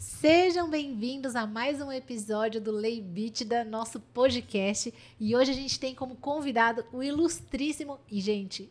[0.00, 4.94] Sejam bem-vindos a mais um episódio do Lei Beat da nosso podcast.
[5.20, 8.00] E hoje a gente tem como convidado o ilustríssimo.
[8.10, 8.70] E, gente,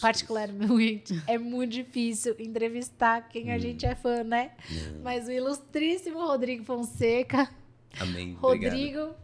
[0.00, 3.58] particularmente, é muito difícil entrevistar quem a hum.
[3.58, 4.52] gente é fã, né?
[5.02, 7.50] Mas o ilustríssimo Rodrigo Fonseca.
[8.00, 8.32] Amém.
[8.40, 9.16] Rodrigo, Obrigado.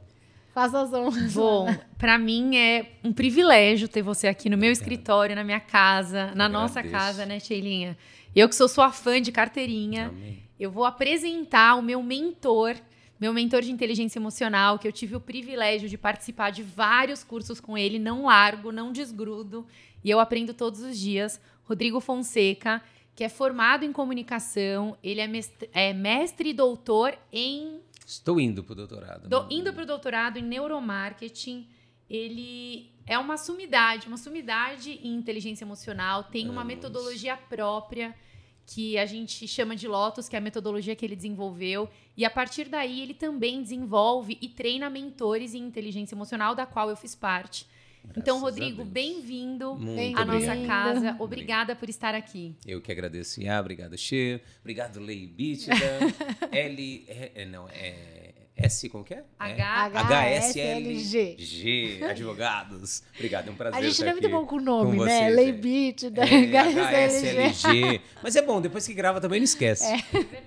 [0.53, 1.33] faça as honras.
[1.33, 4.83] Bom, para mim é um privilégio ter você aqui no meu Obrigado.
[4.83, 7.97] escritório, na minha casa, na nossa casa, né, Sheilinha?
[8.37, 10.48] Eu que sou sua fã de carteirinha, Amém.
[10.59, 12.77] Eu vou apresentar o meu mentor,
[13.19, 17.61] meu mentor de inteligência emocional, que eu tive o privilégio de participar de vários cursos
[17.61, 19.67] com ele, não largo, não desgrudo,
[20.05, 21.41] e eu aprendo todos os dias.
[21.65, 22.83] Rodrigo Fonseca,
[23.15, 27.81] que é formado em comunicação, ele é mestre, é mestre e doutor em.
[28.07, 29.29] Estou indo para o doutorado.
[29.29, 31.69] Do, indo para o doutorado em neuromarketing.
[32.09, 38.15] Ele é uma sumidade, uma sumidade em inteligência emocional, tem uma metodologia própria
[38.69, 42.29] que a gente chama de Lotus, que é a metodologia que ele desenvolveu, e a
[42.29, 47.15] partir daí ele também desenvolve e treina mentores em inteligência emocional, da qual eu fiz
[47.15, 47.67] parte.
[48.05, 49.79] Graças então, Rodrigo, bem-vindo
[50.15, 51.17] à nossa casa.
[51.19, 52.55] Obrigada por estar aqui.
[52.67, 53.41] Eu que agradeço.
[53.49, 54.41] Ah, obrigado, Che.
[54.61, 55.75] Obrigado, Lei Bitida.
[56.53, 57.05] L.
[57.09, 58.28] É, não, é.
[58.59, 59.23] S, como que é?
[59.39, 61.37] HSLG.
[61.39, 63.05] G, advogados.
[63.15, 65.31] Obrigado, é um prazer A gente não é muito bom com o nome, com né?
[65.31, 68.01] Lei Beat, da é, HSLG.
[68.21, 69.87] Mas é bom, depois que grava também não esquece.
[69.87, 69.99] É.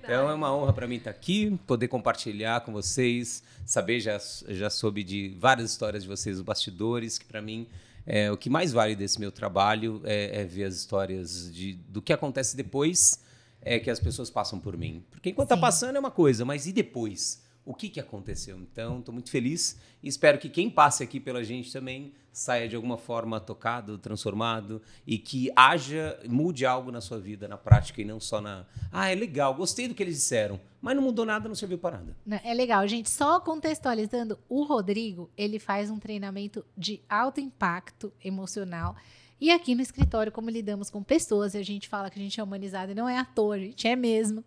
[0.03, 4.69] Então é uma honra para mim estar aqui, poder compartilhar com vocês, saber, já, já
[4.69, 7.65] soube de várias histórias de vocês, os bastidores, que para mim
[8.05, 12.01] é, o que mais vale desse meu trabalho é, é ver as histórias de, do
[12.01, 13.19] que acontece depois
[13.61, 15.03] é que as pessoas passam por mim.
[15.11, 17.41] Porque enquanto está passando é uma coisa, mas e depois?
[17.65, 18.57] O que, que aconteceu.
[18.57, 22.75] Então, estou muito feliz e espero que quem passe aqui pela gente também saia de
[22.75, 28.05] alguma forma tocado, transformado e que haja, mude algo na sua vida, na prática e
[28.05, 28.65] não só na.
[28.91, 31.97] Ah, é legal, gostei do que eles disseram, mas não mudou nada, não serviu para
[31.97, 32.41] nada.
[32.43, 33.09] É legal, gente.
[33.09, 38.95] Só contextualizando, o Rodrigo ele faz um treinamento de alto impacto emocional.
[39.39, 42.39] E aqui no escritório, como lidamos com pessoas, e a gente fala que a gente
[42.39, 44.43] é humanizado e não é ator, a gente é mesmo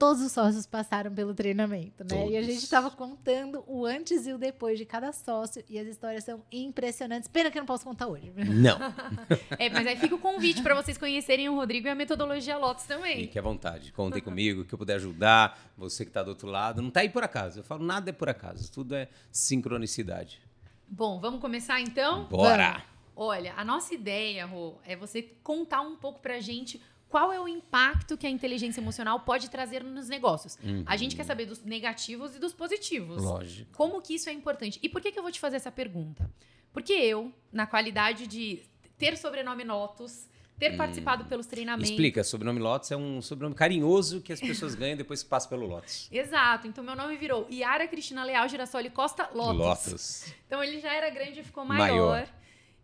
[0.00, 2.08] todos os sócios passaram pelo treinamento, né?
[2.08, 2.32] Todos.
[2.32, 5.86] E a gente estava contando o antes e o depois de cada sócio e as
[5.86, 7.28] histórias são impressionantes.
[7.28, 8.32] Pena que eu não posso contar hoje.
[8.34, 8.78] Não.
[9.58, 12.84] é, mas aí fica o convite para vocês conhecerem o Rodrigo e a metodologia Lotus
[12.84, 13.18] também.
[13.18, 16.80] Fique à vontade, contem comigo, que eu puder ajudar, você que está do outro lado.
[16.80, 17.60] Não está aí por acaso.
[17.60, 20.40] Eu falo, nada é por acaso, tudo é sincronicidade.
[20.88, 22.24] Bom, vamos começar então?
[22.24, 22.72] Bora!
[22.72, 22.90] Vamos.
[23.14, 27.48] Olha, a nossa ideia, Rô, é você contar um pouco pra gente qual é o
[27.48, 30.56] impacto que a inteligência emocional pode trazer nos negócios.
[30.62, 30.84] Uhum.
[30.86, 33.22] A gente quer saber dos negativos e dos positivos.
[33.22, 33.76] Lógico.
[33.76, 34.78] Como que isso é importante?
[34.80, 36.30] E por que, que eu vou te fazer essa pergunta?
[36.72, 38.62] Porque eu, na qualidade de
[38.96, 40.76] ter sobrenome Lotus, ter hum.
[40.76, 41.90] participado pelos treinamentos.
[41.90, 45.66] Explica, sobrenome Lotus é um sobrenome carinhoso que as pessoas ganham depois que passa pelo
[45.66, 46.08] Lotus.
[46.12, 49.58] Exato, então meu nome virou Yara Cristina Leal Girassoli Costa Lotus.
[49.58, 50.34] Lotus.
[50.46, 51.80] Então ele já era grande e ficou maior.
[51.80, 52.28] maior.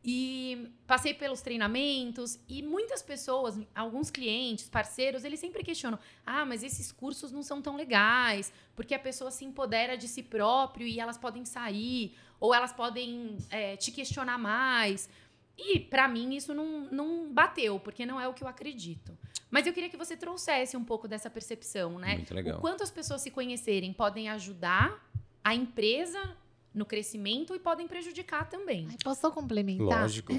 [0.09, 6.62] E passei pelos treinamentos e muitas pessoas, alguns clientes, parceiros, eles sempre questionam: ah, mas
[6.62, 11.00] esses cursos não são tão legais, porque a pessoa se empodera de si próprio e
[11.00, 15.11] elas podem sair, ou elas podem é, te questionar mais.
[15.59, 19.19] E para mim isso não, não bateu, porque não é o que eu acredito.
[19.50, 22.15] Mas eu queria que você trouxesse um pouco dessa percepção, né?
[22.15, 22.59] Muito legal.
[22.59, 25.05] O quanto as pessoas se conhecerem podem ajudar
[25.43, 26.37] a empresa
[26.76, 28.87] no crescimento e podem prejudicar também.
[28.91, 30.03] Ai, posso complementar?
[30.03, 30.34] Lógico.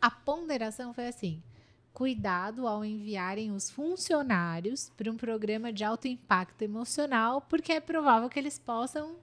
[0.00, 1.40] A ponderação foi assim:
[1.94, 8.28] cuidado ao enviarem os funcionários para um programa de alto impacto emocional, porque é provável
[8.28, 9.16] que eles possam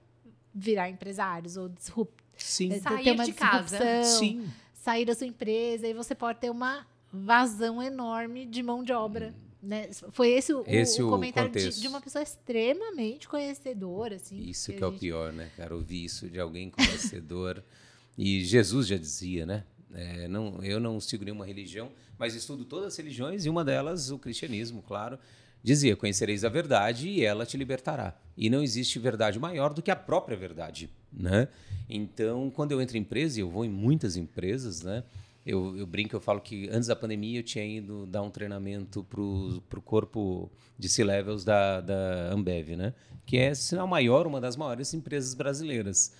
[0.54, 2.72] virar empresários ou disrupt, Sim.
[2.72, 4.50] Eh, sair de casa, Sim.
[4.72, 9.34] sair da sua empresa e você pode ter uma vazão enorme de mão de obra.
[9.36, 9.90] Hum né?
[10.12, 14.16] Foi esse o, esse o, o comentário de, de, uma pessoa extremamente conhecedora.
[14.16, 14.96] Assim, isso que, que é gente...
[14.96, 15.74] o pior, né, cara?
[15.74, 17.62] Ouvir isso de alguém conhecedor.
[18.16, 19.64] e Jesus já dizia, né?
[19.92, 24.10] É, não, eu não sigo nenhuma religião, mas estudo todas as religiões e uma delas,
[24.10, 25.18] o cristianismo, claro.
[25.62, 28.16] Dizia: Conhecereis a verdade e ela te libertará.
[28.36, 30.88] E não existe verdade maior do que a própria verdade.
[31.12, 31.48] Né?
[31.88, 35.02] Então, quando eu entro em empresa, e eu vou em muitas empresas, né?
[35.46, 39.04] Eu, eu, brinco, eu falo que antes da pandemia eu tinha ido dar um treinamento
[39.04, 42.92] para o corpo de C-Levels da, da Ambev, né?
[43.24, 46.12] Que é, sinal maior, uma das maiores empresas brasileiras.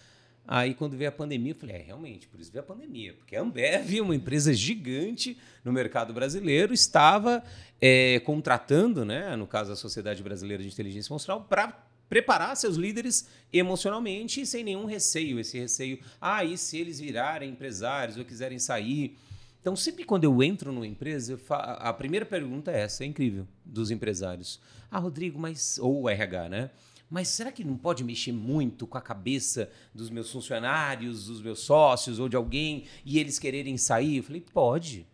[0.46, 3.14] Aí, quando veio a pandemia, eu falei, é, realmente, por isso veio a pandemia.
[3.14, 7.42] Porque a Ambev, uma empresa gigante no mercado brasileiro, estava
[7.80, 13.28] é, contratando, né, no caso a Sociedade Brasileira de Inteligência Emocional, para preparar seus líderes
[13.52, 15.38] emocionalmente sem nenhum receio.
[15.38, 19.16] Esse receio, ah, e se eles virarem empresários ou quiserem sair?
[19.60, 23.90] Então, sempre quando eu entro numa empresa, a primeira pergunta é essa, é incrível, dos
[23.90, 24.60] empresários.
[24.90, 25.78] Ah, Rodrigo, mas.
[25.78, 26.70] Ou RH, né?
[27.08, 31.60] Mas será que não pode mexer muito com a cabeça dos meus funcionários, dos meus
[31.60, 34.16] sócios ou de alguém e eles quererem sair?
[34.16, 35.06] Eu falei, pode.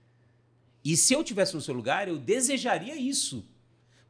[0.85, 3.45] E se eu tivesse no seu lugar, eu desejaria isso.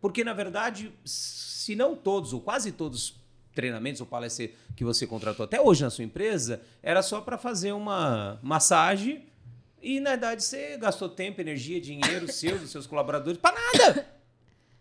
[0.02, 3.14] Porque, na verdade, se não todos, ou quase todos
[3.54, 7.70] treinamentos ou palestras que você contratou até hoje na sua empresa, era só para fazer
[7.70, 9.24] uma massagem
[9.80, 14.08] e, na verdade, você gastou tempo, energia, dinheiro seu, dos seus colaboradores, para nada.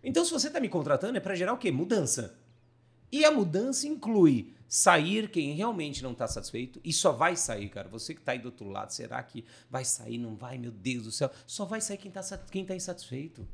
[0.04, 1.72] Então, se você está me contratando, é para gerar o quê?
[1.72, 2.36] Mudança.
[3.12, 7.88] E a mudança inclui sair quem realmente não está satisfeito e só vai sair, cara.
[7.90, 10.18] Você que está aí do outro lado, será que vai sair?
[10.18, 10.58] Não vai?
[10.58, 11.30] Meu Deus do céu.
[11.46, 13.48] Só vai sair quem está quem tá insatisfeito.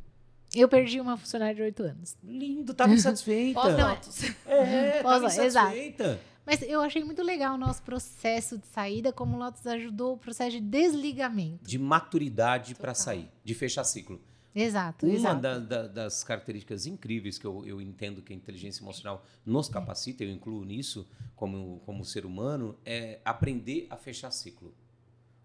[0.59, 2.17] Eu perdi uma funcionária de oito anos.
[2.23, 3.59] Lindo, estava insatisfeita.
[3.59, 4.23] Pós-notos.
[4.45, 6.03] É, estava insatisfeita.
[6.03, 6.19] Exato.
[6.45, 10.17] Mas eu achei muito legal o nosso processo de saída, como o Lotus ajudou o
[10.17, 11.67] processo de desligamento.
[11.67, 14.21] De maturidade para sair, de fechar ciclo.
[14.55, 15.05] Exato.
[15.05, 15.41] Uma exato.
[15.41, 20.23] Da, da, das características incríveis que eu, eu, entendo que a inteligência emocional nos capacita,
[20.23, 24.73] eu incluo nisso como, como ser humano, é aprender a fechar ciclo.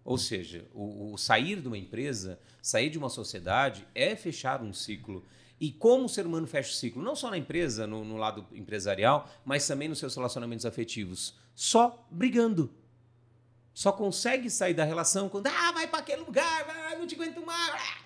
[0.03, 4.73] Ou seja, o, o sair de uma empresa, sair de uma sociedade é fechar um
[4.73, 5.25] ciclo.
[5.59, 7.01] E como o ser humano fecha o ciclo?
[7.01, 11.35] Não só na empresa, no, no lado empresarial, mas também nos seus relacionamentos afetivos.
[11.55, 12.73] Só brigando.
[13.73, 18.03] Só consegue sair da relação quando, ah, vai para aquele lugar, não te aguento mais.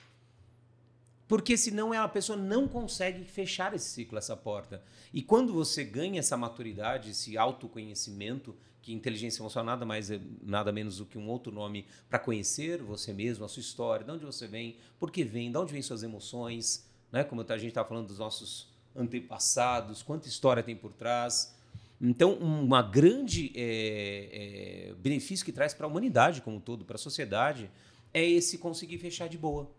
[1.28, 4.82] Porque senão a pessoa não consegue fechar esse ciclo, essa porta.
[5.14, 8.56] E quando você ganha essa maturidade, esse autoconhecimento,
[8.88, 12.82] que inteligência emocional nada mais é nada menos do que um outro nome para conhecer
[12.82, 15.82] você mesmo, a sua história, de onde você vem, por que vem, de onde vêm
[15.82, 17.22] suas emoções, né?
[17.26, 21.54] Como a gente estava falando dos nossos antepassados, quanta história tem por trás.
[22.00, 26.96] Então, uma grande é, é, benefício que traz para a humanidade como um todo, para
[26.96, 27.70] a sociedade,
[28.14, 29.70] é esse conseguir fechar de boa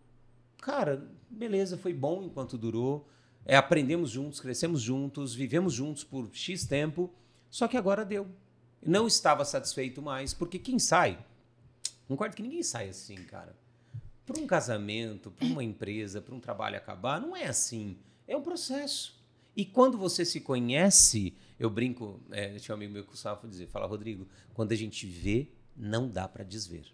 [0.61, 3.07] cara, beleza, foi bom enquanto durou.
[3.45, 7.09] É, aprendemos juntos, crescemos juntos, vivemos juntos por X tempo,
[7.49, 8.27] só que agora deu.
[8.81, 11.17] Não estava satisfeito mais, porque quem sai,
[12.07, 13.55] concordo que ninguém sai assim, cara.
[14.25, 17.97] Para um casamento, para uma empresa, para um trabalho acabar, não é assim.
[18.27, 19.19] É um processo.
[19.55, 23.67] E quando você se conhece, eu brinco, é, tinha um amigo meu que costumava dizer,
[23.67, 26.85] fala, Rodrigo, quando a gente vê, não dá para desver.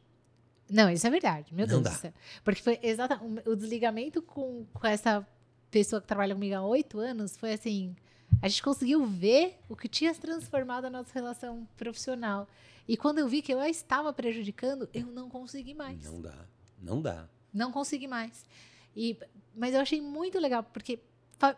[0.69, 2.13] Não, isso é verdade, meu Deus do céu.
[2.43, 5.27] Porque foi exatamente o desligamento com, com essa
[5.69, 7.95] pessoa que trabalha comigo há oito anos foi assim.
[8.41, 12.47] A gente conseguiu ver o que tinha transformado a nossa relação profissional.
[12.87, 16.03] E quando eu vi que eu a estava prejudicando, eu não consegui mais.
[16.03, 16.45] Não dá.
[16.81, 17.27] Não dá.
[17.53, 18.45] Não consegui mais.
[18.95, 19.17] E,
[19.55, 20.99] mas eu achei muito legal, porque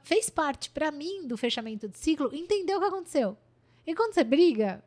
[0.04, 3.38] fez parte, para mim, do fechamento de ciclo, entender o que aconteceu.
[3.86, 4.84] E quando você briga,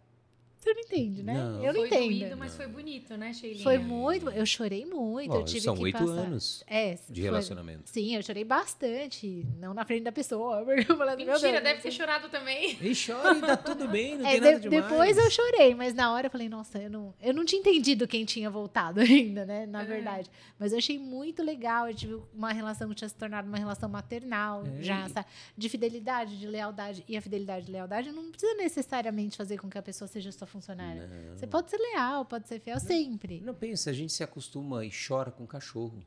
[0.60, 1.32] você não entende, né?
[1.32, 1.64] Não.
[1.64, 2.18] Eu não foi entendo.
[2.18, 3.64] Doído, mas foi bonito, né, Sheilinha?
[3.64, 4.28] Foi muito.
[4.28, 5.30] Eu chorei muito.
[5.30, 7.84] Bom, eu tive são que oito anos é, de relacionamento.
[7.86, 9.46] Sim, eu chorei bastante.
[9.58, 10.60] Não na frente da pessoa.
[10.66, 12.76] Porque eu falei, Mentira, deve ter chorado também.
[12.90, 14.82] E chore, tá tudo bem, não é, tem de, nada demais.
[14.84, 18.06] Depois eu chorei, mas na hora eu falei, nossa, eu não, eu não tinha entendido
[18.06, 19.64] quem tinha voltado ainda, né?
[19.64, 20.30] Na verdade.
[20.58, 21.88] Mas eu achei muito legal.
[21.88, 24.82] Eu tive uma relação que tinha se tornado uma relação maternal, É.
[24.82, 25.24] já, essa,
[25.56, 27.02] de fidelidade, de lealdade.
[27.08, 30.49] E a fidelidade e lealdade não precisa necessariamente fazer com que a pessoa seja sua
[30.50, 31.06] funcionária.
[31.06, 31.36] Não.
[31.38, 33.40] Você pode ser leal, pode ser fiel sempre.
[33.40, 36.02] Não pensa, a gente se acostuma e chora com cachorro,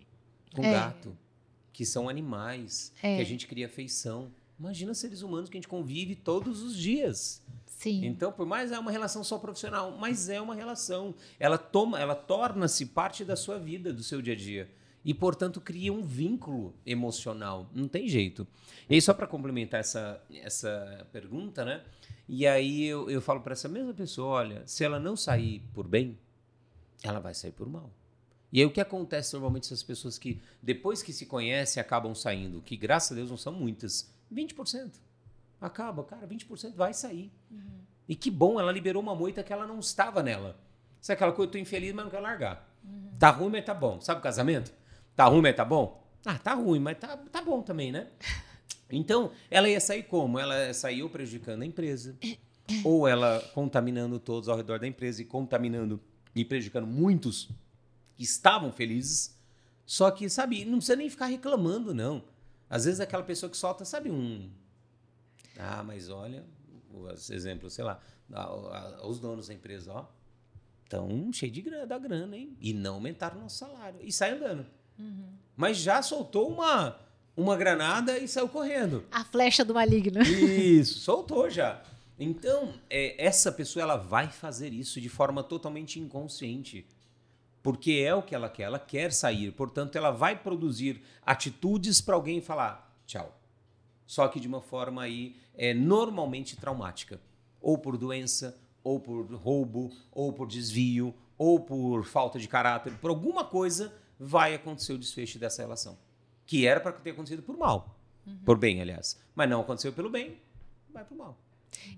[0.53, 0.71] com É.
[0.71, 1.17] gato,
[1.71, 3.15] que são animais, É.
[3.15, 4.31] que a gente cria afeição.
[4.59, 7.41] Imagina seres humanos que a gente convive todos os dias.
[7.65, 8.05] Sim.
[8.05, 11.13] Então, por mais é uma relação só profissional, mas é uma relação.
[11.39, 14.71] Ela toma, ela torna-se parte da sua vida, do seu dia a dia.
[15.05, 17.69] E, portanto, cria um vínculo emocional.
[17.73, 18.47] Não tem jeito.
[18.89, 21.83] E aí, só para complementar essa, essa pergunta, né?
[22.27, 25.87] E aí eu, eu falo para essa mesma pessoa: olha, se ela não sair por
[25.87, 26.17] bem,
[27.03, 27.91] ela vai sair por mal.
[28.51, 32.61] E aí o que acontece normalmente essas pessoas que depois que se conhecem acabam saindo,
[32.61, 34.91] que graças a Deus não são muitas, 20%.
[35.59, 37.31] Acaba, cara, 20% vai sair.
[38.07, 40.57] E que bom, ela liberou uma moita que ela não estava nela.
[41.01, 42.69] Sabe aquela coisa, eu tô infeliz, mas não quero largar.
[43.17, 43.99] Tá ruim, mas tá bom.
[43.99, 44.73] Sabe o casamento?
[45.15, 46.03] Tá ruim, mas tá bom?
[46.25, 48.07] Ah, tá ruim, mas tá, tá bom também, né?
[48.91, 50.37] Então, ela ia sair como?
[50.37, 52.15] Ela ou prejudicando a empresa,
[52.85, 55.99] ou ela contaminando todos ao redor da empresa e contaminando
[56.35, 57.49] e prejudicando muitos
[58.15, 59.35] que estavam felizes.
[59.83, 62.23] Só que, sabe, não precisa nem ficar reclamando, não.
[62.69, 64.51] Às vezes aquela pessoa que solta, sabe, um.
[65.57, 66.45] Ah, mas olha,
[66.91, 67.99] os exemplos, sei lá,
[69.03, 70.05] os donos da empresa, ó,
[70.83, 72.55] estão cheios de grana, da grana, hein?
[72.59, 73.99] E não aumentaram o nosso salário.
[74.03, 74.65] E sai andando.
[75.55, 76.97] Mas já soltou uma,
[77.35, 79.05] uma granada e saiu correndo.
[79.11, 80.21] A flecha do maligno.
[80.23, 81.81] Isso, soltou já.
[82.19, 86.85] Então, é, essa pessoa ela vai fazer isso de forma totalmente inconsciente.
[87.61, 92.13] porque é o que ela quer, ela quer sair, portanto, ela vai produzir atitudes para
[92.13, 93.39] alguém falar tchau.
[94.05, 97.19] Só que de uma forma aí é normalmente traumática,
[97.61, 103.09] ou por doença, ou por roubo, ou por desvio, ou por falta de caráter, por
[103.09, 105.97] alguma coisa vai acontecer o desfecho dessa relação,
[106.45, 108.37] que era para ter acontecido por mal, uhum.
[108.45, 110.37] por bem, aliás, mas não aconteceu pelo bem,
[110.91, 111.37] vai pro mal.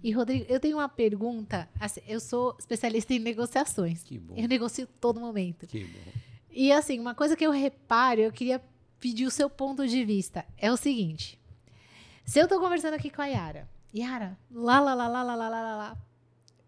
[0.01, 1.70] E, Rodrigo, eu tenho uma pergunta.
[1.79, 4.03] Assim, eu sou especialista em negociações.
[4.03, 4.34] Que bom.
[4.36, 5.67] Eu negocio todo momento.
[5.67, 6.12] Que bom.
[6.50, 8.62] E, assim, uma coisa que eu reparo, eu queria
[9.00, 10.46] pedir o seu ponto de vista.
[10.58, 11.39] É o seguinte.
[12.25, 15.50] Se eu tô conversando aqui com a Yara, Yara, lá, lá, lá, lá, lá, lá,
[15.50, 15.98] lá, lá,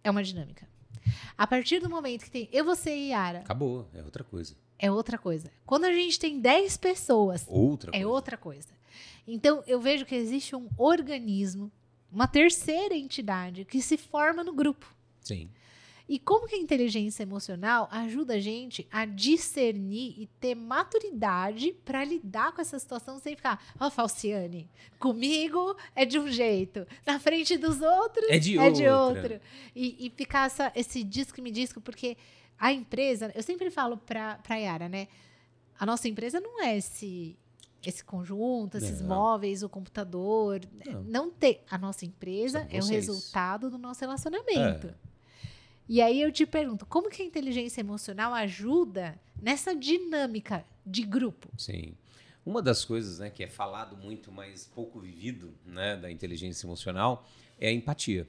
[0.04, 0.68] é uma dinâmica.
[1.38, 3.40] A partir do momento que tem eu, você e Yara.
[3.40, 4.56] Acabou, é outra coisa.
[4.80, 5.52] É outra coisa.
[5.66, 8.08] Quando a gente tem 10 pessoas, outra é coisa.
[8.08, 8.70] outra coisa.
[9.28, 11.72] Então, eu vejo que existe um organismo
[12.12, 14.94] uma terceira entidade que se forma no grupo.
[15.22, 15.50] Sim.
[16.10, 22.02] E como que a inteligência emocional ajuda a gente a discernir e ter maturidade para
[22.06, 27.20] lidar com essa situação sem ficar, ó, oh, Falciane, comigo é de um jeito, na
[27.20, 29.42] frente dos outros é de, é de outro.
[29.76, 32.16] E, e ficar essa, esse disco me disco, porque
[32.60, 35.08] a empresa, eu sempre falo para a Yara, né?
[35.80, 37.38] A nossa empresa não é esse
[37.86, 39.16] esse conjunto, esses não.
[39.16, 40.62] móveis, o computador.
[40.86, 41.04] Não.
[41.04, 41.62] não tem.
[41.70, 44.88] A nossa empresa é o resultado do nosso relacionamento.
[44.88, 44.94] É.
[45.88, 51.50] E aí eu te pergunto, como que a inteligência emocional ajuda nessa dinâmica de grupo?
[51.58, 51.96] Sim.
[52.46, 57.26] Uma das coisas né, que é falado muito, mas pouco vivido né, da inteligência emocional
[57.60, 58.28] é a empatia.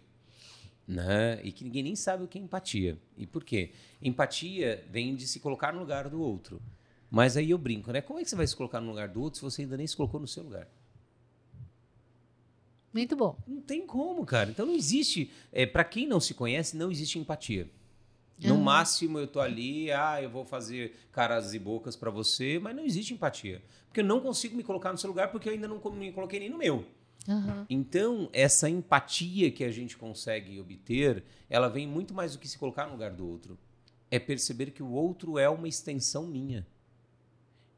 [0.89, 1.39] Né?
[1.45, 2.99] E que ninguém nem sabe o que é empatia.
[3.15, 3.73] E por quê?
[4.01, 6.63] Empatia vem de se colocar no lugar do outro.
[7.11, 8.01] Mas aí eu brinco, né?
[8.01, 9.87] Como é que você vai se colocar no lugar do outro se você ainda nem
[9.87, 10.67] se colocou no seu lugar?
[12.93, 13.37] Muito bom.
[13.47, 14.51] Não tem como, cara.
[14.51, 15.31] Então não existe.
[15.53, 17.71] É, para quem não se conhece, não existe empatia.
[18.41, 18.63] No uhum.
[18.63, 22.85] máximo eu tô ali, ah, eu vou fazer caras e bocas para você, mas não
[22.85, 23.61] existe empatia.
[23.87, 26.39] Porque eu não consigo me colocar no seu lugar porque eu ainda não me coloquei
[26.39, 26.87] nem no meu.
[27.29, 27.67] Uhum.
[27.69, 32.57] Então, essa empatia que a gente consegue obter, ela vem muito mais do que se
[32.57, 33.59] colocar no lugar do outro.
[34.11, 36.67] É perceber que o outro é uma extensão minha.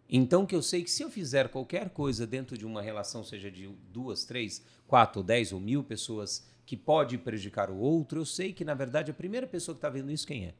[0.09, 3.51] Então, que eu sei que se eu fizer qualquer coisa dentro de uma relação, seja
[3.51, 8.53] de duas, três, quatro, dez ou mil pessoas, que pode prejudicar o outro, eu sei
[8.53, 10.55] que, na verdade, a primeira pessoa que está vendo isso, quem é?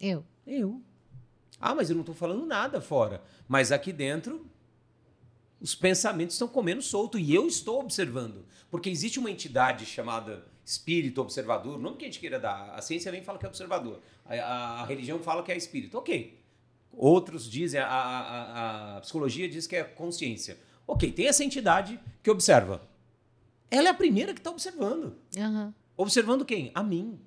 [0.00, 0.24] Eu.
[0.46, 0.82] Eu.
[1.60, 3.22] Ah, mas eu não estou falando nada fora.
[3.46, 4.46] Mas aqui dentro,
[5.60, 8.44] os pensamentos estão comendo solto e eu estou observando.
[8.70, 12.74] Porque existe uma entidade chamada espírito observador, o nome que a gente queira dar.
[12.74, 14.00] A ciência nem fala que é observador.
[14.26, 15.96] A, a, a religião fala que é espírito.
[15.96, 16.38] Ok.
[16.92, 20.58] Outros dizem, a, a, psicologia diz que é consciência.
[20.86, 22.82] Ok, tem essa entidade que observa.
[23.70, 25.14] Ela é a primeira que está observando.
[25.36, 25.72] Uhum.
[25.96, 26.70] Observando quem?
[26.74, 27.18] A mim.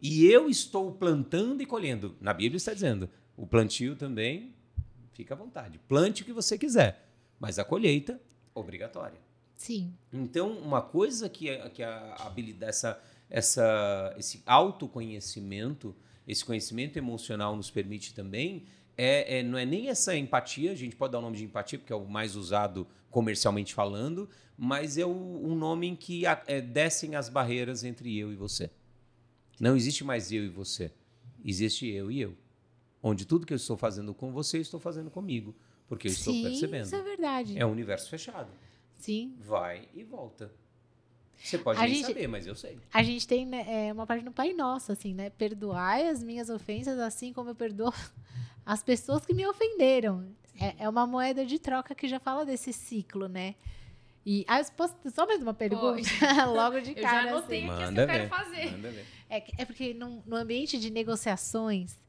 [0.00, 2.16] E eu estou plantando e colhendo.
[2.20, 4.54] Na Bíblia está dizendo: o plantio também,
[5.14, 5.78] fica à vontade.
[5.88, 7.08] Plante o que você quiser.
[7.40, 8.20] Mas a colheita,
[8.54, 9.18] obrigatória.
[9.56, 9.94] Sim.
[10.12, 15.94] Então, uma coisa que, que a habilidade, essa, essa, esse autoconhecimento
[16.26, 18.64] esse conhecimento emocional nos permite também
[18.96, 21.78] é, é, não é nem essa empatia, a gente pode dar o nome de empatia,
[21.78, 26.40] porque é o mais usado comercialmente falando, mas é o, um nome em que a,
[26.46, 28.70] é, descem as barreiras entre eu e você.
[29.58, 30.92] Não existe mais eu e você,
[31.44, 32.36] existe eu e eu.
[33.06, 35.54] Onde tudo que eu estou fazendo com você, eu estou fazendo comigo,
[35.86, 36.86] porque eu Sim, estou percebendo.
[36.86, 37.58] Isso é verdade.
[37.58, 38.50] É um universo fechado.
[38.96, 39.36] Sim.
[39.38, 40.50] Vai e volta.
[41.36, 42.78] Você pode a nem gente, saber, mas eu sei.
[42.90, 45.28] A gente tem né, é, uma parte no Pai Nosso, assim, né?
[45.28, 47.92] Perdoai as minhas ofensas, assim como eu perdoo
[48.64, 50.26] as pessoas que me ofenderam.
[50.58, 53.54] É, é uma moeda de troca que já fala desse ciclo, né?
[54.24, 56.00] E ah, posso só mais uma pergunta?
[56.48, 57.28] Logo de cara.
[57.28, 57.82] Eu já anotei assim.
[57.82, 59.06] aqui que eu quero fazer.
[59.28, 62.02] É, é porque no, no, ambiente de negociações.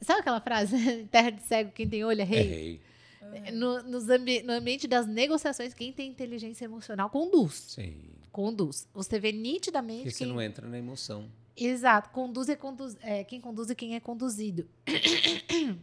[0.00, 1.04] Sabe aquela frase?
[1.10, 2.40] Terra de cego, quem tem olho é rei?
[2.40, 3.52] É rei.
[3.52, 3.76] No,
[4.12, 7.54] ambi no ambiente das negociações, quem tem inteligência emocional conduz.
[7.54, 8.88] Sim conduz.
[8.92, 10.02] Você vê nitidamente.
[10.02, 10.26] Porque quem...
[10.26, 11.30] você não entra na emoção.
[11.56, 12.10] Exato.
[12.10, 12.96] Conduz é, conduz...
[13.00, 14.68] é quem conduz e quem é conduzido.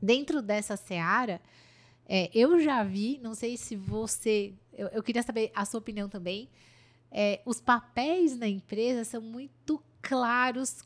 [0.00, 1.40] Dentro dessa seara,
[2.06, 4.52] é, eu já vi, não sei se você.
[4.74, 6.50] Eu, eu queria saber a sua opinião também.
[7.10, 10.84] É, os papéis na empresa são muito claros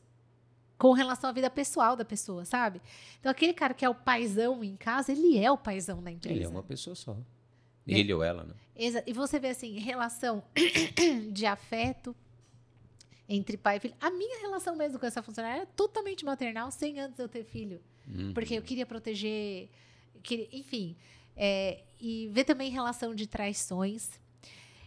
[0.77, 2.81] com relação à vida pessoal da pessoa, sabe?
[3.19, 6.35] Então, aquele cara que é o paizão em casa, ele é o paizão na empresa.
[6.35, 7.13] Ele é uma pessoa só.
[7.13, 7.23] Né?
[7.87, 8.53] Ele ou ela, né?
[8.75, 9.09] Exato.
[9.09, 10.43] E você vê assim, relação
[11.31, 12.15] de afeto
[13.27, 13.95] entre pai e filho.
[13.99, 17.81] A minha relação mesmo com essa funcionária é totalmente maternal, sem antes eu ter filho.
[18.07, 18.33] Uhum.
[18.33, 19.69] Porque eu queria proteger.
[20.21, 20.95] Queria, enfim.
[21.35, 24.19] É, e ver também relação de traições.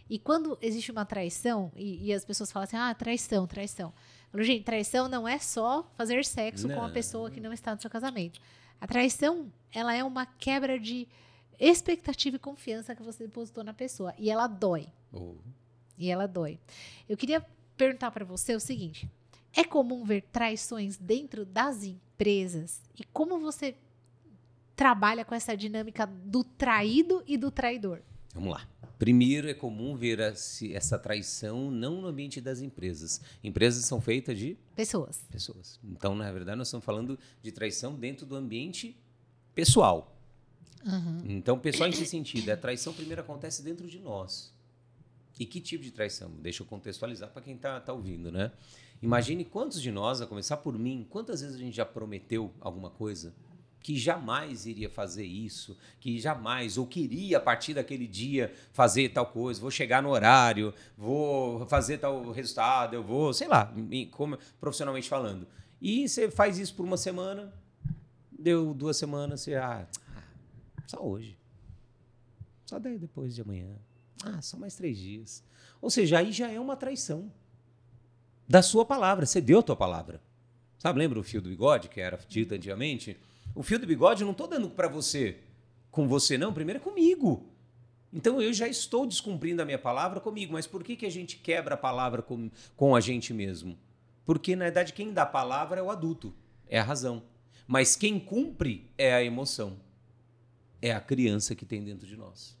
[0.09, 3.93] E quando existe uma traição, e, e, as pessoas falam assim, ah, traição, traição.
[4.31, 6.75] Falou, gente, traição não é só fazer sexo não.
[6.75, 8.39] com a pessoa que não está no seu casamento.
[8.79, 11.07] A traição, ela é uma quebra de
[11.59, 14.13] expectativa e confiança que você depositou na pessoa.
[14.17, 14.87] E ela dói.
[15.11, 15.35] Oh.
[15.97, 16.57] E ela dói.
[17.07, 17.45] Eu queria
[17.75, 19.07] perguntar para você o seguinte:
[19.53, 22.81] é comum ver traições dentro das empresas?
[22.97, 23.75] E como você
[24.75, 28.01] trabalha com essa dinâmica do traído e do traidor?
[28.33, 28.67] Vamos lá.
[28.97, 33.19] Primeiro, é comum ver essa traição não no ambiente das empresas.
[33.43, 35.25] Empresas são feitas de pessoas.
[35.29, 35.79] Pessoas.
[35.83, 38.95] Então, na verdade, nós estamos falando de traição dentro do ambiente
[39.55, 40.15] pessoal.
[40.85, 41.23] Uhum.
[41.25, 42.49] Então, pessoal em que sentido?
[42.49, 44.53] A traição primeiro acontece dentro de nós.
[45.39, 46.29] E que tipo de traição?
[46.39, 48.51] Deixa eu contextualizar para quem está tá ouvindo, né?
[49.01, 52.91] Imagine quantos de nós, a começar por mim, quantas vezes a gente já prometeu alguma
[52.91, 53.33] coisa
[53.81, 59.25] que jamais iria fazer isso, que jamais, ou queria a partir daquele dia fazer tal
[59.25, 63.73] coisa, vou chegar no horário, vou fazer tal resultado, eu vou, sei lá,
[64.11, 65.47] como, profissionalmente falando.
[65.81, 67.53] E você faz isso por uma semana,
[68.31, 69.87] deu duas semanas, você, ah,
[70.85, 71.37] só hoje.
[72.65, 73.75] Só daí depois de amanhã.
[74.23, 75.43] Ah, só mais três dias.
[75.81, 77.31] Ou seja, aí já é uma traição
[78.47, 79.25] da sua palavra.
[79.25, 80.21] Você deu a tua palavra.
[80.77, 83.17] Sabe, lembra o fio do bigode que era dito antigamente?
[83.53, 85.39] O fio do bigode eu não estou dando para você,
[85.89, 87.49] com você não, primeiro é comigo.
[88.13, 91.37] Então eu já estou descumprindo a minha palavra comigo, mas por que, que a gente
[91.37, 93.77] quebra a palavra com, com a gente mesmo?
[94.25, 96.33] Porque na verdade quem dá a palavra é o adulto,
[96.67, 97.23] é a razão.
[97.67, 99.77] Mas quem cumpre é a emoção,
[100.81, 102.60] é a criança que tem dentro de nós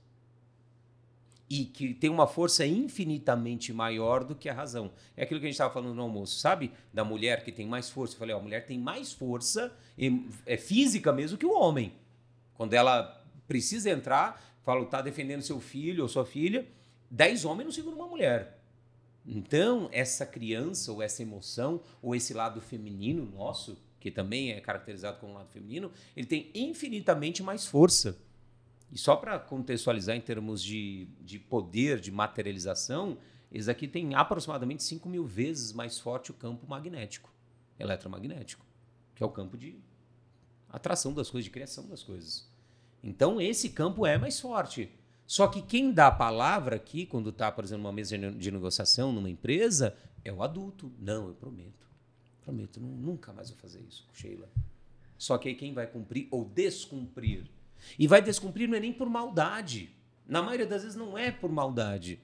[1.51, 4.89] e que tem uma força infinitamente maior do que a razão.
[5.17, 6.71] É aquilo que a gente estava falando no almoço, sabe?
[6.93, 8.15] Da mulher que tem mais força.
[8.15, 9.75] Eu falei, ó, a mulher tem mais força,
[10.45, 11.91] é física mesmo que o homem.
[12.53, 16.65] Quando ela precisa entrar, fala, tá defendendo seu filho ou sua filha,
[17.09, 18.57] dez homens não seguram uma mulher.
[19.25, 25.19] Então, essa criança, ou essa emoção, ou esse lado feminino nosso, que também é caracterizado
[25.19, 28.17] como lado feminino, ele tem infinitamente mais força.
[28.91, 33.17] E só para contextualizar em termos de, de poder, de materialização,
[33.51, 37.31] eles aqui têm aproximadamente 5 mil vezes mais forte o campo magnético,
[37.79, 38.65] eletromagnético,
[39.15, 39.75] que é o campo de
[40.69, 42.49] atração das coisas, de criação das coisas.
[43.03, 44.91] Então, esse campo é mais forte.
[45.25, 49.13] Só que quem dá a palavra aqui, quando está, por exemplo, numa mesa de negociação
[49.13, 50.91] numa empresa, é o adulto.
[50.99, 51.87] Não, eu prometo.
[52.43, 54.49] Prometo, nunca mais vou fazer isso, Sheila.
[55.17, 57.45] Só que aí quem vai cumprir ou descumprir
[57.97, 59.95] e vai descumprir não é nem por maldade.
[60.25, 62.21] Na maioria das vezes não é por maldade.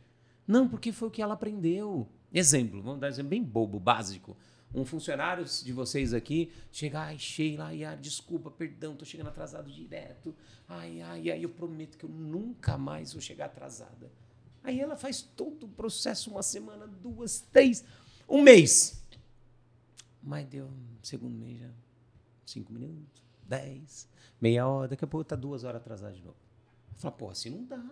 [0.47, 2.07] Não, porque foi o que ela aprendeu.
[2.33, 4.37] Exemplo, vamos dar um exemplo bem bobo, básico.
[4.73, 9.71] Um funcionário de vocês aqui chega, ai, Sheila, ai, ai, desculpa, perdão, tô chegando atrasado
[9.71, 10.35] direto.
[10.67, 14.11] Ai, ai, ai, eu prometo que eu nunca mais vou chegar atrasada.
[14.63, 17.85] Aí ela faz todo o processo, uma semana, duas, três,
[18.27, 19.01] um mês.
[20.21, 20.69] Mas deu
[21.01, 21.69] segundo mês já,
[22.45, 24.07] cinco minutos, dez
[24.39, 26.37] meia hora, daqui a pouco tá duas horas atrasado de novo.
[26.97, 27.83] Fala, pô, assim não dá.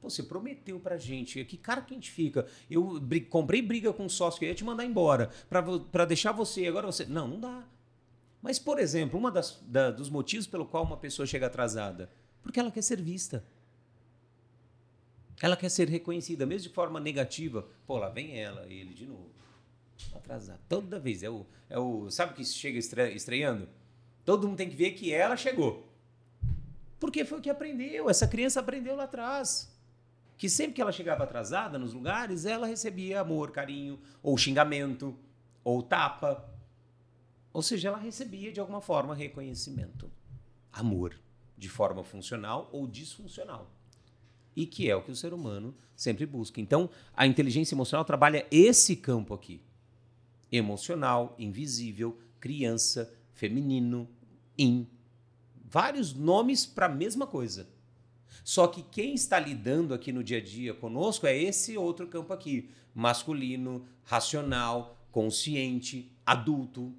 [0.00, 1.44] Pô, você prometeu pra gente.
[1.44, 2.46] Que cara que a gente fica?
[2.70, 5.30] Eu comprei briga com um sócio que ia te mandar embora
[5.90, 6.66] para deixar você.
[6.66, 7.04] Agora você.
[7.04, 7.66] Não, não dá.
[8.40, 9.32] Mas, por exemplo, um
[9.66, 12.08] da, dos motivos pelo qual uma pessoa chega atrasada,
[12.42, 13.44] porque ela quer ser vista.
[15.42, 17.66] Ela quer ser reconhecida, mesmo de forma negativa.
[17.86, 19.30] Pô, lá vem ela, ele de novo.
[20.14, 20.60] Atrasado.
[20.68, 21.24] Toda vez.
[21.24, 23.68] É o, é o, sabe que chega estreando?
[24.28, 25.90] Todo mundo tem que ver que ela chegou.
[27.00, 28.10] Porque foi o que aprendeu.
[28.10, 29.74] Essa criança aprendeu lá atrás.
[30.36, 35.16] Que sempre que ela chegava atrasada nos lugares, ela recebia amor, carinho, ou xingamento,
[35.64, 36.46] ou tapa.
[37.54, 40.10] Ou seja, ela recebia de alguma forma reconhecimento.
[40.70, 41.18] Amor,
[41.56, 43.70] de forma funcional ou disfuncional.
[44.54, 46.60] E que é o que o ser humano sempre busca.
[46.60, 49.62] Então, a inteligência emocional trabalha esse campo aqui:
[50.52, 54.06] emocional, invisível, criança, feminino,
[54.58, 54.86] em
[55.64, 57.68] vários nomes para a mesma coisa.
[58.42, 62.32] Só que quem está lidando aqui no dia a dia conosco é esse outro campo
[62.32, 66.94] aqui: masculino, racional, consciente, adulto,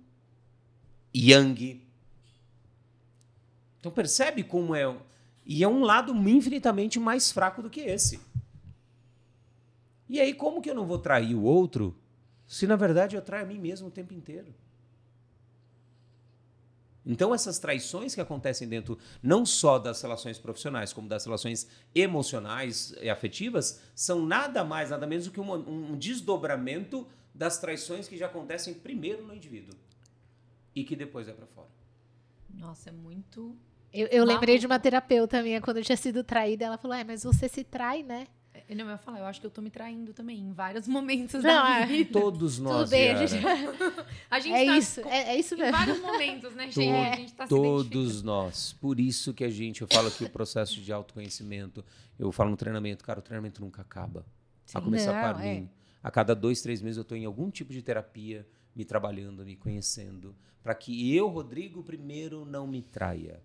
[1.13, 1.81] yang.
[3.79, 4.95] Então percebe como é.
[5.45, 8.19] E é um lado infinitamente mais fraco do que esse.
[10.07, 11.95] E aí, como que eu não vou trair o outro
[12.47, 14.53] se na verdade eu traio a mim mesmo o tempo inteiro?
[17.09, 22.93] Então, essas traições que acontecem dentro não só das relações profissionais, como das relações emocionais
[23.01, 28.27] e afetivas, são nada mais, nada menos do que um desdobramento das traições que já
[28.27, 29.73] acontecem primeiro no indivíduo
[30.75, 31.69] e que depois é para fora.
[32.53, 33.57] Nossa, é muito.
[33.91, 37.03] Eu, eu lembrei de uma terapeuta minha, quando eu tinha sido traída, ela falou: é,
[37.03, 38.27] mas você se trai, né?
[38.67, 40.87] Eu não eu ia falar, eu acho que eu tô me traindo também em vários
[40.89, 41.85] momentos Não, da é.
[41.85, 42.19] vida.
[42.19, 43.43] Todos nós, Tudo bem, a gente...
[44.29, 45.71] A gente É tá isso, com- é, é isso Em mesmo.
[45.77, 46.89] vários momentos, né, gente?
[46.89, 47.47] a gente tá.
[47.47, 48.73] Todos nós.
[48.73, 51.83] Por isso que a gente, eu falo que o processo de autoconhecimento,
[52.17, 54.25] eu falo no treinamento, cara, o treinamento nunca acaba.
[54.73, 54.85] A Sim.
[54.85, 55.59] começar Não, para é.
[55.61, 55.69] mim.
[56.03, 59.55] A cada dois, três meses eu estou em algum tipo de terapia, me trabalhando, me
[59.55, 63.41] conhecendo, para que eu, Rodrigo, primeiro não me traia.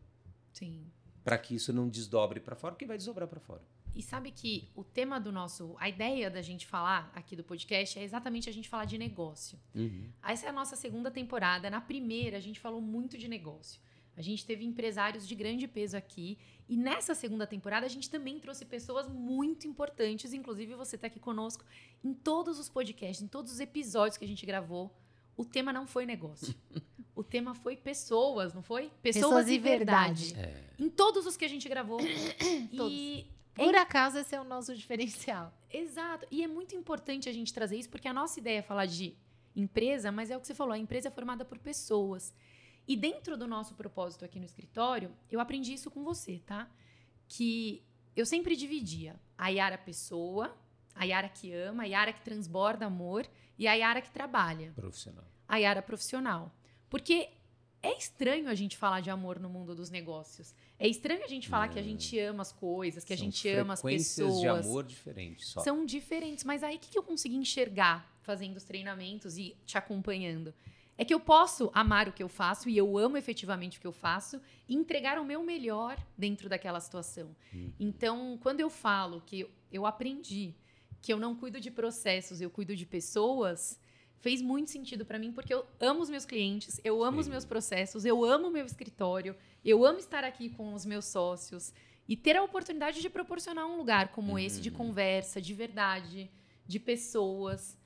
[0.52, 0.84] Sim.
[1.24, 3.62] Para que isso não desdobre para fora, porque vai desdobrar para fora.
[3.94, 7.98] E sabe que o tema do nosso, a ideia da gente falar aqui do podcast
[7.98, 9.58] é exatamente a gente falar de negócio.
[9.74, 10.08] Uhum.
[10.26, 11.70] Essa é a nossa segunda temporada.
[11.70, 13.80] Na primeira, a gente falou muito de negócio.
[14.16, 16.38] A gente teve empresários de grande peso aqui.
[16.68, 20.32] E nessa segunda temporada, a gente também trouxe pessoas muito importantes.
[20.32, 21.64] Inclusive, você está aqui conosco
[22.02, 24.92] em todos os podcasts, em todos os episódios que a gente gravou.
[25.36, 26.54] O tema não foi negócio.
[27.14, 28.90] o tema foi pessoas, não foi?
[29.02, 30.34] Pessoas e verdade.
[30.36, 30.64] É.
[30.78, 31.98] Em todos os que a gente gravou.
[32.76, 32.92] Todos.
[32.92, 35.52] e Por acaso, esse é o nosso diferencial.
[35.72, 36.26] Exato.
[36.30, 39.14] E é muito importante a gente trazer isso, porque a nossa ideia é falar de
[39.54, 42.34] empresa, mas é o que você falou, a empresa é formada por pessoas.
[42.86, 46.68] E dentro do nosso propósito aqui no escritório, eu aprendi isso com você, tá?
[47.28, 47.82] Que
[48.16, 50.54] eu sempre dividia a Yara pessoa,
[50.94, 53.26] a Yara que ama, a Yara que transborda amor
[53.58, 55.24] e a Yara que trabalha Profissional.
[55.48, 56.52] a Yara profissional.
[56.90, 57.30] Porque
[57.84, 60.54] é estranho a gente falar de amor no mundo dos negócios.
[60.78, 63.48] É estranho a gente falar que a gente ama as coisas, que a São gente
[63.50, 64.40] ama as pessoas.
[64.40, 65.60] de amor diferentes só.
[65.60, 66.44] São diferentes.
[66.44, 70.54] Mas aí o que que eu consegui enxergar fazendo os treinamentos e te acompanhando?
[70.96, 73.86] É que eu posso amar o que eu faço e eu amo efetivamente o que
[73.86, 77.36] eu faço e entregar o meu melhor dentro daquela situação.
[77.52, 77.72] Uhum.
[77.78, 80.54] Então, quando eu falo que eu aprendi
[81.02, 83.78] que eu não cuido de processos, eu cuido de pessoas,
[84.20, 87.32] fez muito sentido para mim porque eu amo os meus clientes, eu amo os Sim.
[87.32, 91.72] meus processos, eu amo o meu escritório, eu amo estar aqui com os meus sócios
[92.08, 94.76] e ter a oportunidade de proporcionar um lugar como esse de Uhum.
[94.76, 96.30] conversa, de verdade,
[96.66, 97.78] de pessoas.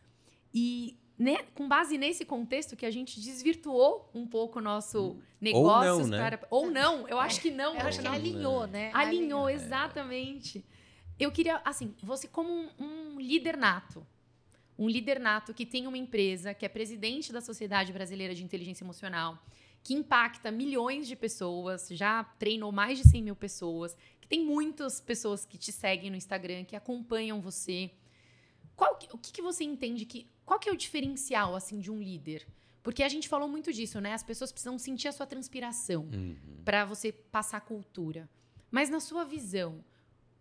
[0.52, 6.08] E né, com base nesse contexto que a gente desvirtuou um pouco o nosso negócios
[6.08, 6.30] não, né?
[6.36, 8.92] para ou não, eu acho que não, Eu acho que não, alinhou, né?
[8.94, 10.64] Alinhou, exatamente.
[11.18, 14.06] Eu queria, assim, você como um, um líder nato,
[14.78, 18.84] um líder nato que tem uma empresa, que é presidente da Sociedade Brasileira de Inteligência
[18.84, 19.38] Emocional,
[19.82, 25.00] que impacta milhões de pessoas, já treinou mais de 100 mil pessoas, que tem muitas
[25.00, 27.90] pessoas que te seguem no Instagram, que acompanham você.
[28.76, 31.90] Qual que- o que, que você entende que qual que é o diferencial assim de
[31.90, 32.46] um líder?
[32.82, 34.14] Porque a gente falou muito disso, né?
[34.14, 36.36] As pessoas precisam sentir a sua transpiração Uhum.
[36.64, 38.28] para você passar cultura.
[38.70, 39.84] Mas na sua visão,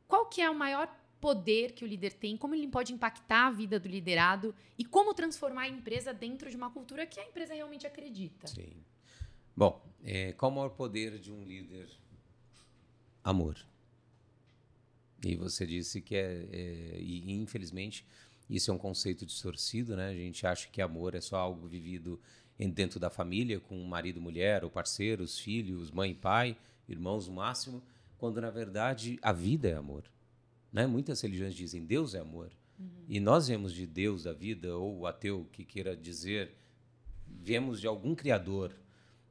[0.08, 0.88] qual que é o maior
[1.20, 2.38] poder que o líder tem?
[2.38, 6.56] Como ele pode impactar a vida do liderado e como transformar a empresa dentro de
[6.56, 8.48] uma cultura que a empresa realmente acredita?
[8.48, 8.84] Sim.
[9.56, 11.90] Bom, é, qual o maior poder de um líder?
[13.24, 13.58] Amor.
[15.26, 18.06] E você disse que é, é- e infelizmente
[18.50, 20.10] isso é um conceito distorcido, né?
[20.10, 22.20] A gente acha que amor é só algo vivido
[22.58, 27.84] dentro da família, com marido, mulher, ou parceiros, filhos, mãe, pai, irmãos no máximo,
[28.18, 30.04] quando na verdade a vida é amor.
[30.72, 30.86] Né?
[30.88, 32.52] Muitas religiões dizem Deus é amor.
[33.08, 36.54] E nós vemos de Deus da vida, ou o ateu que queira dizer,
[37.26, 38.76] vemos de algum criador.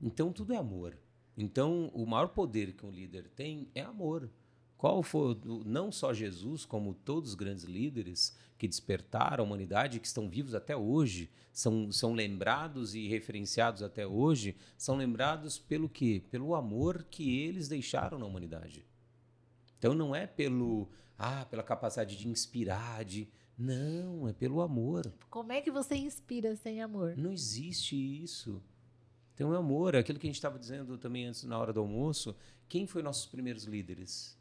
[0.01, 0.97] Então tudo é amor.
[1.37, 4.31] Então o maior poder que um líder tem é amor.
[4.77, 10.07] Qual foi não só Jesus, como todos os grandes líderes que despertaram a humanidade, que
[10.07, 16.23] estão vivos até hoje, são, são lembrados e referenciados até hoje, são lembrados pelo quê?
[16.31, 18.85] Pelo amor que eles deixaram na humanidade.
[19.79, 25.11] Então não é pelo ah, pela capacidade de inspirar, de não, é pelo amor.
[25.31, 27.17] Como é que você inspira sem amor?
[27.17, 28.63] Não existe isso.
[29.35, 31.81] Então é amor, é aquilo que a gente estava dizendo também antes na hora do
[31.81, 32.37] almoço.
[32.69, 34.39] Quem foi nossos primeiros líderes?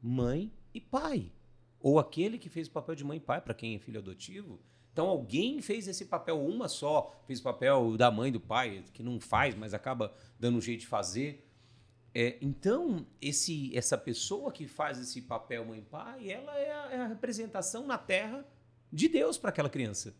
[0.00, 1.32] Mãe e pai.
[1.80, 4.60] Ou aquele que fez o papel de mãe e pai para quem é filho adotivo.
[4.92, 9.02] Então alguém fez esse papel, uma só fez o papel da mãe do pai, que
[9.02, 11.48] não faz, mas acaba dando um jeito de fazer.
[12.14, 16.90] É, então, esse, essa pessoa que faz esse papel mãe e pai, ela é a,
[16.92, 18.46] é a representação na Terra
[18.92, 20.14] de Deus para aquela criança.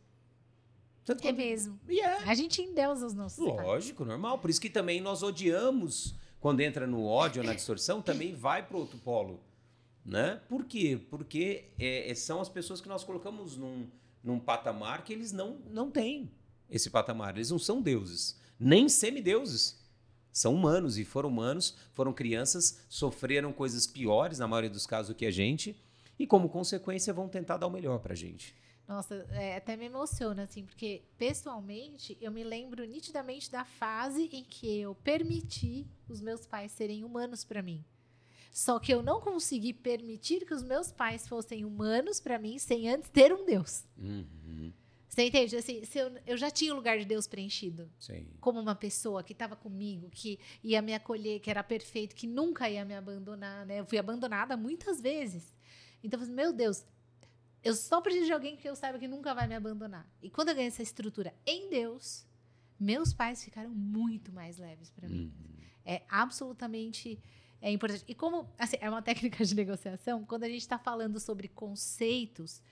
[1.04, 1.80] Tanto É quando- mesmo.
[1.88, 2.18] E é.
[2.24, 3.66] A gente endeusa os nossos pais.
[3.66, 4.38] Lógico, normal.
[4.38, 8.76] Por isso que também nós odiamos, quando entra no ódio, na distorção, também vai para
[8.78, 9.40] outro polo.
[10.04, 10.40] Né?
[10.48, 10.98] Por quê?
[11.10, 13.86] Porque é, é, são as pessoas que nós colocamos num,
[14.24, 16.30] num patamar que eles não, não têm
[16.70, 17.34] esse patamar.
[17.36, 19.81] Eles não são deuses, nem semideuses.
[20.32, 25.14] São humanos e foram humanos, foram crianças, sofreram coisas piores, na maioria dos casos, do
[25.14, 25.76] que a gente,
[26.18, 28.56] e como consequência vão tentar dar o melhor pra gente.
[28.88, 34.42] Nossa, é, até me emociona, assim, porque pessoalmente eu me lembro nitidamente da fase em
[34.44, 37.84] que eu permiti os meus pais serem humanos para mim.
[38.52, 42.88] Só que eu não consegui permitir que os meus pais fossem humanos para mim sem
[42.88, 43.84] antes ter um Deus.
[43.96, 44.72] Uhum.
[45.12, 45.54] Você entende?
[45.54, 47.90] Assim, se eu, eu já tinha o lugar de Deus preenchido.
[47.98, 48.26] Sim.
[48.40, 52.70] Como uma pessoa que estava comigo, que ia me acolher, que era perfeito, que nunca
[52.70, 53.80] ia me abandonar, né?
[53.80, 55.54] Eu fui abandonada muitas vezes.
[56.02, 56.82] Então, eu falei, meu Deus,
[57.62, 60.10] eu só preciso de alguém que eu saiba que nunca vai me abandonar.
[60.22, 62.26] E quando eu ganhei essa estrutura em Deus,
[62.80, 65.30] meus pais ficaram muito mais leves para mim.
[65.38, 65.62] Uhum.
[65.84, 67.22] É absolutamente
[67.60, 68.02] é importante.
[68.08, 72.62] E como assim, é uma técnica de negociação, quando a gente está falando sobre conceitos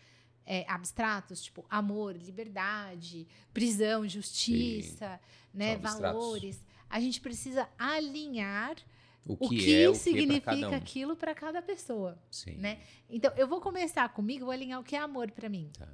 [0.50, 5.20] é, abstratos, tipo amor, liberdade, prisão, justiça,
[5.54, 6.58] né, valores.
[6.88, 8.76] A gente precisa alinhar
[9.24, 12.18] o que, o que é, significa o que aquilo para cada pessoa.
[12.28, 12.56] Sim.
[12.56, 12.80] Né?
[13.08, 15.70] Então, eu vou começar comigo, vou alinhar o que é amor para mim.
[15.78, 15.86] Tá.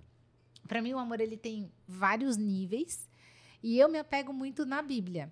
[0.67, 3.07] Para mim, o amor ele tem vários níveis
[3.63, 5.31] e eu me apego muito na Bíblia.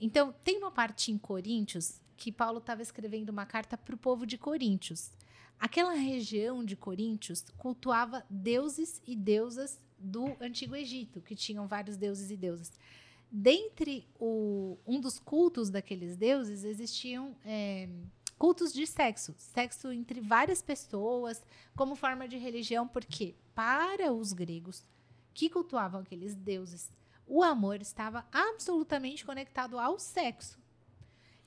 [0.00, 4.26] Então, tem uma parte em Coríntios que Paulo estava escrevendo uma carta para o povo
[4.26, 5.12] de Coríntios.
[5.58, 12.30] Aquela região de Coríntios cultuava deuses e deusas do Antigo Egito, que tinham vários deuses
[12.30, 12.72] e deusas.
[13.30, 17.88] Dentre o, um dos cultos daqueles deuses existiam é,
[18.38, 21.42] cultos de sexo, sexo entre várias pessoas,
[21.74, 24.84] como forma de religião, porque para os gregos
[25.32, 26.90] que cultuavam aqueles deuses,
[27.26, 30.58] o amor estava absolutamente conectado ao sexo.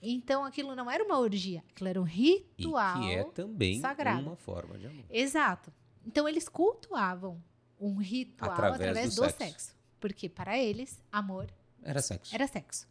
[0.02, 2.98] Então aquilo não era uma orgia, aquilo era um ritual.
[2.98, 4.22] E que é também sagrado.
[4.22, 5.06] uma forma de amor.
[5.10, 5.74] Exato.
[6.06, 7.44] Então eles cultuavam
[7.80, 9.44] um ritual através, através do, do sexo.
[9.44, 9.76] sexo.
[10.00, 11.52] Porque para eles, amor
[11.84, 12.34] era sexo.
[12.34, 12.88] Era sexo.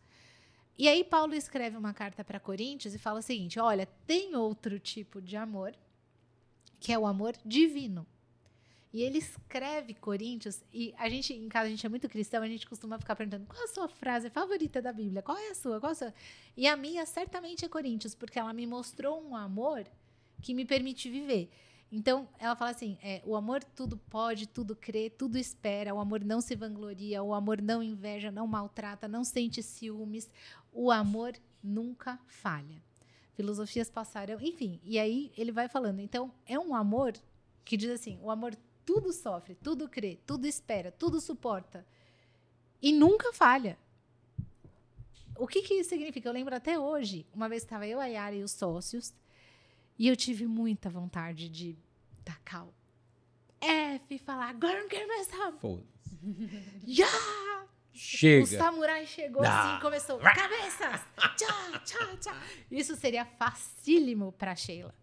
[0.76, 4.78] E aí Paulo escreve uma carta para Coríntios e fala o seguinte: olha, tem outro
[4.78, 5.74] tipo de amor,
[6.78, 8.06] que é o amor divino.
[8.92, 12.48] E ele escreve Coríntios, e a gente, em casa, a gente é muito cristão, a
[12.48, 15.78] gente costuma ficar perguntando qual a sua frase favorita da Bíblia, qual é a sua,
[15.78, 16.14] qual a sua?
[16.56, 19.84] E a minha certamente é Coríntios, porque ela me mostrou um amor
[20.40, 21.50] que me permite viver.
[21.90, 26.24] Então, ela fala assim: é, o amor tudo pode, tudo crê, tudo espera, o amor
[26.24, 30.30] não se vangloria, o amor não inveja, não maltrata, não sente ciúmes,
[30.72, 32.82] o amor nunca falha.
[33.34, 36.00] Filosofias passaram, enfim, e aí ele vai falando.
[36.00, 37.14] Então, é um amor
[37.64, 38.56] que diz assim: o amor
[38.88, 41.84] tudo sofre, tudo crê, tudo espera, tudo suporta
[42.80, 43.78] e nunca falha.
[45.36, 46.26] O que, que isso significa?
[46.26, 49.12] Eu lembro até hoje, uma vez estava eu, a Yara e os sócios,
[49.98, 51.76] e eu tive muita vontade de
[52.24, 52.72] tacar o
[53.60, 55.58] F e falar, agora não quero mais saber.
[55.60, 56.18] Foda-se.
[56.86, 57.66] Yeah!
[57.92, 58.44] Chega.
[58.44, 59.74] O samurai chegou ah.
[59.74, 61.02] assim, começou, cabeças!
[61.36, 62.36] Tchau, tchau, tchau.
[62.70, 64.94] Isso seria facílimo para Sheila.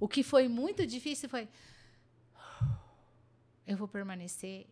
[0.00, 1.46] O que foi muito difícil foi,
[3.70, 4.66] eu vou permanecer,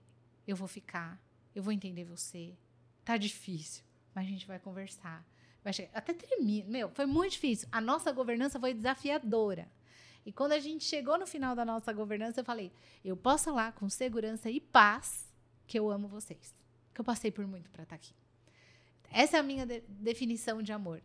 [0.47, 1.21] eu vou ficar,
[1.55, 2.53] eu vou entender você.
[3.05, 5.25] Tá difícil, mas a gente vai conversar.
[5.63, 7.69] Vai chegar, até tremi, meu, foi muito difícil.
[7.71, 9.69] A nossa governança foi desafiadora.
[10.27, 12.73] E quando a gente chegou no final da nossa governança, eu falei:
[13.05, 15.33] eu posso falar com segurança e paz
[15.67, 16.55] que eu amo vocês.
[16.93, 18.13] Que eu passei por muito para estar tá aqui.
[19.11, 21.01] Essa é a minha de definição de amor.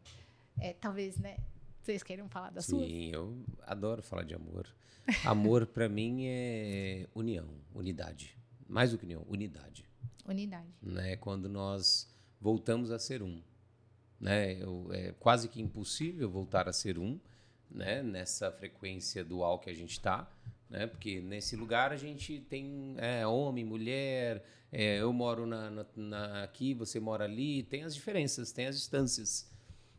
[0.60, 1.38] É, talvez, né?
[1.84, 2.80] Vocês queiram falar da sua?
[2.80, 4.65] Sim, eu adoro falar de amor.
[5.26, 8.38] Amor para mim é união, unidade.
[8.69, 9.84] Mais do que união, unidade.
[10.26, 10.74] Unidade.
[10.82, 11.17] Né?
[11.17, 13.41] Quando nós voltamos a ser um.
[14.17, 14.63] Né?
[14.63, 17.19] Eu, é quase que impossível voltar a ser um,
[17.69, 18.02] né?
[18.02, 20.32] Nessa frequência dual que a gente está,
[20.69, 20.88] né?
[20.88, 24.41] Porque nesse lugar a gente tem é, homem, mulher,
[24.72, 28.78] é, eu moro na, na, na, aqui, você mora ali, tem as diferenças, tem as
[28.78, 29.53] distâncias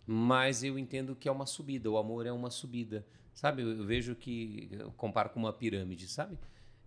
[0.06, 3.06] mas eu entendo que é uma subida, o amor é uma subida.
[3.34, 6.38] Sabe, eu, eu vejo que, eu comparo com uma pirâmide, sabe?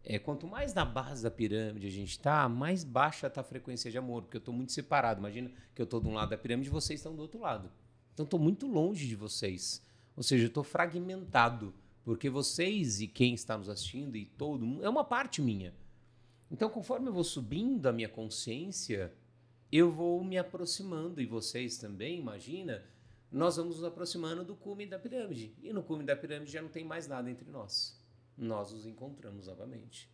[0.04, 3.92] É, quanto mais na base da pirâmide a gente está, mais baixa está a frequência
[3.92, 5.20] de amor, porque eu estou muito separado.
[5.20, 7.70] Imagina que eu estou de um lado da pirâmide e vocês estão do outro lado.
[8.14, 9.84] Então, estou muito longe de vocês.
[10.16, 14.84] Ou seja, eu estou fragmentado, porque vocês e quem está nos assistindo e todo mundo,
[14.84, 15.74] é uma parte minha.
[16.50, 19.14] Então, conforme eu vou subindo a minha consciência,
[19.72, 22.84] eu vou me aproximando, e vocês também, imagina,
[23.32, 25.54] nós vamos nos aproximando do cume da pirâmide.
[25.62, 28.00] E no cume da pirâmide já não tem mais nada entre nós.
[28.38, 30.10] Nós nos encontramos novamente.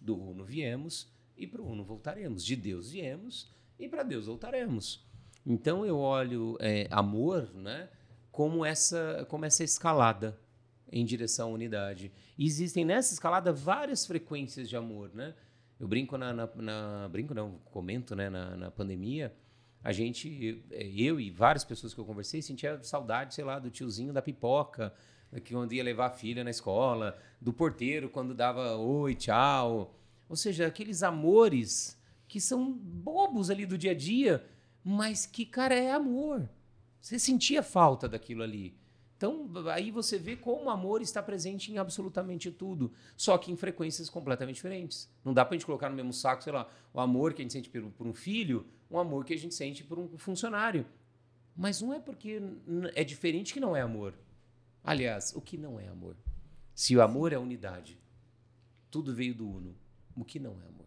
[0.00, 2.44] Do Uno viemos e para o Uno voltaremos.
[2.44, 5.04] De Deus viemos e para Deus voltaremos.
[5.44, 7.88] Então eu olho é, amor né,
[8.30, 10.38] como, essa, como essa escalada
[10.90, 12.12] em direção à unidade.
[12.38, 15.10] E existem nessa escalada várias frequências de amor.
[15.12, 15.34] Né?
[15.80, 19.34] Eu brinco na, na, na brinco não comento né, na, na pandemia
[19.82, 23.70] a gente, é, eu e várias pessoas que eu conversei, sentia saudade, sei lá, do
[23.70, 24.92] tiozinho da pipoca,
[25.44, 29.94] que quando ia levar a filha na escola, do porteiro quando dava oi, tchau.
[30.28, 34.44] Ou seja, aqueles amores que são bobos ali do dia a dia,
[34.84, 36.48] mas que, cara, é amor.
[37.00, 38.74] Você sentia falta daquilo ali.
[39.16, 43.56] Então, aí você vê como o amor está presente em absolutamente tudo, só que em
[43.56, 45.08] frequências completamente diferentes.
[45.24, 47.44] Não dá para a gente colocar no mesmo saco, sei lá, o amor que a
[47.44, 50.86] gente sente por um filho, o amor que a gente sente por um funcionário.
[51.56, 52.40] Mas não é porque
[52.94, 54.14] é diferente que não é amor.
[54.84, 56.16] Aliás, o que não é amor?
[56.74, 57.98] Se o amor é unidade,
[58.90, 59.74] tudo veio do uno,
[60.14, 60.86] o que não é amor?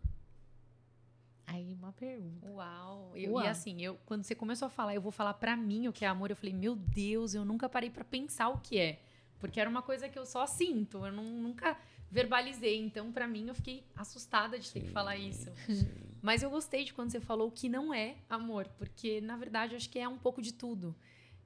[1.47, 2.49] Aí uma pergunta.
[2.49, 3.11] Uau.
[3.15, 3.45] Eu, Uau.
[3.45, 6.05] E assim, eu, quando você começou a falar, eu vou falar para mim o que
[6.05, 9.01] é amor, eu falei, meu Deus, eu nunca parei para pensar o que é.
[9.39, 11.77] Porque era uma coisa que eu só sinto, eu não, nunca
[12.09, 12.79] verbalizei.
[12.79, 15.51] Então, para mim, eu fiquei assustada de ter sim, que falar isso.
[15.67, 15.87] Sim.
[16.21, 19.77] Mas eu gostei de quando você falou que não é amor, porque, na verdade, eu
[19.77, 20.95] acho que é um pouco de tudo.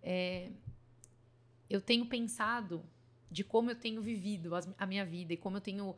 [0.02, 0.50] É,
[1.69, 2.84] eu tenho pensado
[3.30, 5.95] de como eu tenho vivido a minha vida e como eu tenho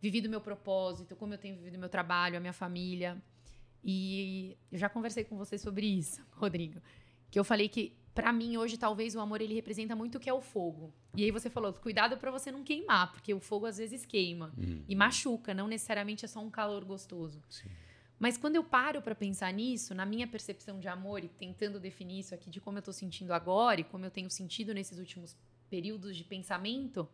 [0.00, 3.20] vivido o meu propósito, como eu tenho vivido o meu trabalho, a minha família.
[3.82, 6.80] E eu já conversei com você sobre isso, Rodrigo.
[7.30, 10.28] Que eu falei que, para mim, hoje, talvez o amor ele representa muito o que
[10.28, 10.92] é o fogo.
[11.16, 14.52] E aí você falou, cuidado para você não queimar, porque o fogo às vezes queima
[14.58, 14.82] hum.
[14.88, 17.40] e machuca, não necessariamente é só um calor gostoso.
[17.48, 17.68] Sim.
[18.18, 22.18] Mas quando eu paro para pensar nisso, na minha percepção de amor e tentando definir
[22.18, 25.36] isso aqui de como eu estou sentindo agora e como eu tenho sentido nesses últimos
[25.70, 27.08] períodos de pensamento,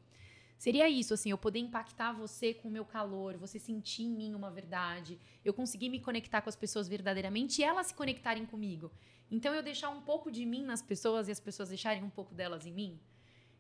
[0.57, 4.35] Seria isso, assim, eu poder impactar você com o meu calor, você sentir em mim
[4.35, 8.91] uma verdade, eu conseguir me conectar com as pessoas verdadeiramente e elas se conectarem comigo.
[9.35, 12.33] Então eu deixar um pouco de mim nas pessoas e as pessoas deixarem um pouco
[12.33, 13.01] delas em mim.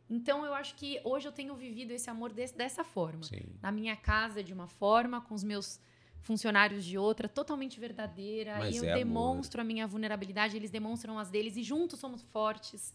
[0.08, 3.24] Então eu acho que hoje eu tenho vivido esse amor desse, dessa forma.
[3.24, 3.42] Sim.
[3.60, 5.80] Na minha casa de uma forma, com os meus
[6.20, 8.56] funcionários de outra, totalmente verdadeira.
[8.58, 9.70] Mas e eu é demonstro amor.
[9.70, 12.94] a minha vulnerabilidade, eles demonstram as deles e juntos somos fortes.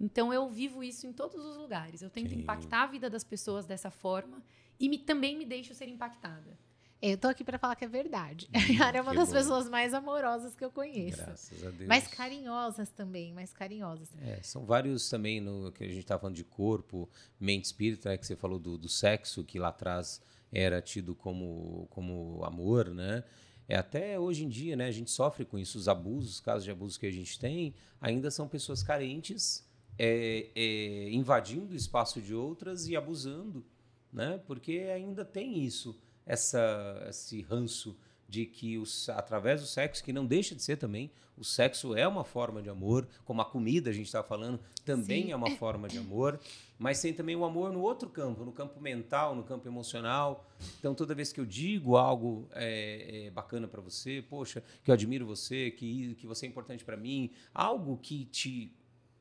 [0.00, 2.02] Então eu vivo isso em todos os lugares.
[2.02, 2.38] Eu tento Sim.
[2.38, 4.40] impactar a vida das pessoas dessa forma
[4.78, 6.56] e me, também me deixo ser impactada.
[7.02, 8.48] Eu tô aqui para falar que é verdade.
[8.48, 9.34] Hum, a Yara é uma das bom.
[9.34, 11.16] pessoas mais amorosas que eu conheço.
[11.16, 11.88] Graças a Deus.
[11.88, 14.08] Mais carinhosas também, mais carinhosas.
[14.20, 17.10] É, são vários também no que a gente tá falando de corpo,
[17.40, 21.88] mente, espírito, né, que você falou do, do sexo que lá atrás era tido como
[21.90, 23.24] como amor, né?
[23.68, 26.62] É, até hoje em dia, né, a gente sofre com isso, os abusos, os casos
[26.62, 29.66] de abuso que a gente tem, ainda são pessoas carentes
[29.98, 33.64] é, é, invadindo o espaço de outras e abusando,
[34.12, 34.40] né?
[34.46, 37.96] Porque ainda tem isso, essa, esse ranço
[38.28, 42.06] de que os, através do sexo, que não deixa de ser também, o sexo é
[42.06, 45.32] uma forma de amor, como a comida a gente está falando, também Sim.
[45.32, 46.38] é uma forma de amor,
[46.78, 50.48] mas tem também o amor no outro campo, no campo mental, no campo emocional.
[50.78, 54.94] Então, toda vez que eu digo algo é, é bacana para você, poxa, que eu
[54.94, 58.74] admiro você, que, que você é importante para mim, algo que te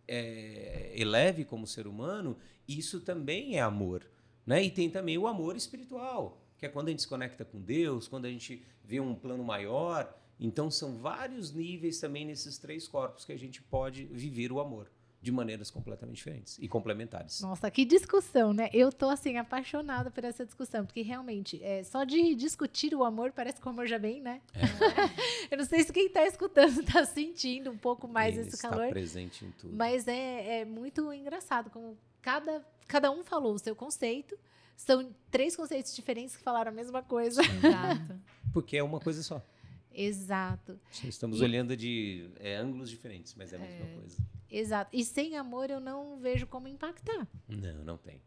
[0.07, 2.37] é, eleve como ser humano,
[2.67, 4.05] isso também é amor.
[4.45, 4.63] Né?
[4.63, 8.07] E tem também o amor espiritual, que é quando a gente se conecta com Deus,
[8.07, 10.15] quando a gente vê um plano maior.
[10.39, 14.87] Então, são vários níveis também nesses três corpos que a gente pode viver o amor
[15.19, 17.41] de maneiras completamente diferentes e complementares.
[17.41, 18.69] Nossa, que discussão, né?
[18.73, 23.31] Eu tô assim apaixonada por essa discussão, porque realmente, é, só de discutir o amor
[23.31, 24.39] parece que o amor já vem, né?
[24.53, 24.61] É.
[25.49, 28.69] Eu não sei se quem tá escutando tá sentindo um pouco mais Ele esse está
[28.69, 28.89] calor.
[28.89, 29.75] presente em tudo.
[29.75, 34.37] Mas é, é muito engraçado como cada, cada um falou o seu conceito.
[34.81, 37.39] São três conceitos diferentes que falaram a mesma coisa.
[37.43, 38.19] Exato.
[38.51, 39.45] Porque é uma coisa só.
[39.93, 40.79] Exato.
[41.03, 41.43] Estamos e...
[41.43, 43.95] olhando de é, ângulos diferentes, mas é a mesma é...
[43.95, 44.17] coisa.
[44.49, 44.89] Exato.
[44.91, 47.27] E sem amor eu não vejo como impactar.
[47.47, 48.23] Não, não tem.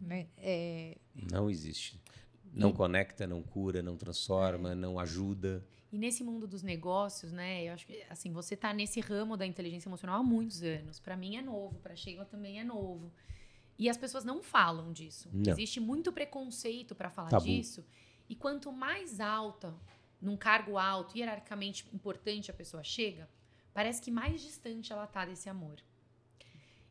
[0.00, 0.26] Né?
[0.36, 0.98] É...
[1.14, 2.00] Não existe.
[2.52, 2.72] Não e...
[2.72, 4.74] conecta, não cura, não transforma, é.
[4.74, 5.64] não ajuda.
[5.92, 7.68] E nesse mundo dos negócios, né?
[7.68, 10.98] Eu acho que assim, você está nesse ramo da inteligência emocional há muitos anos.
[10.98, 13.12] Para mim é novo, para Sheila também é novo.
[13.78, 15.28] E as pessoas não falam disso.
[15.32, 15.52] Não.
[15.52, 17.44] Existe muito preconceito para falar Tabu.
[17.44, 17.84] disso.
[18.28, 19.74] E quanto mais alta,
[20.20, 23.28] num cargo alto, hierarquicamente importante a pessoa chega,
[23.72, 25.82] parece que mais distante ela tá desse amor.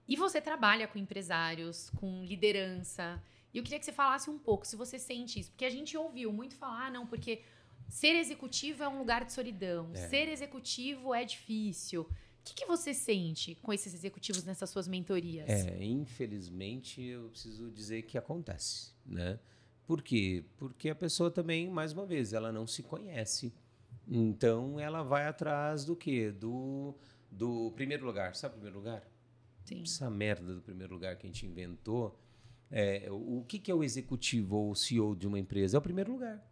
[0.08, 3.24] E você trabalha com empresários, com liderança.
[3.54, 5.98] E eu queria que você falasse um pouco se você sente isso, porque a gente
[5.98, 7.41] ouviu muito falar, ah, não, porque
[7.88, 10.08] ser executivo é um lugar de solidão, é.
[10.10, 12.10] ser executivo é difícil.
[12.44, 15.48] O que, que, você sente com esses executivos nessas suas mentorias?
[15.48, 19.40] É, infelizmente, eu preciso dizer que acontece, né?
[19.88, 20.44] Por quê?
[20.58, 23.54] Porque a pessoa também, mais uma vez, ela não se conhece.
[24.06, 26.32] Então ela vai atrás do quê?
[26.32, 26.94] Do,
[27.32, 28.36] do primeiro lugar.
[28.36, 29.10] Sabe o primeiro lugar?
[29.64, 29.82] Sim.
[29.82, 32.20] Essa merda do primeiro lugar que a gente inventou.
[32.70, 35.78] É, o que, que é o executivo ou o CEO de uma empresa?
[35.78, 36.46] É o primeiro lugar.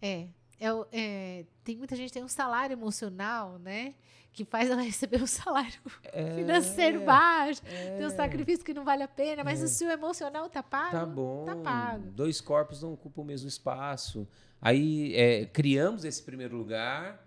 [0.00, 0.28] É.
[0.60, 3.94] É, é, tem muita gente que tem um salário emocional, né?
[4.32, 8.84] Que faz ela receber um salário é, financeiro baixo, é, tem um sacrifício que não
[8.84, 9.66] vale a pena, mas é.
[9.66, 11.44] se o emocional tá pago, tá bom.
[11.44, 12.10] Tá pago.
[12.10, 14.28] Dois corpos não ocupam o mesmo espaço.
[14.60, 17.24] Aí é, criamos esse primeiro lugar,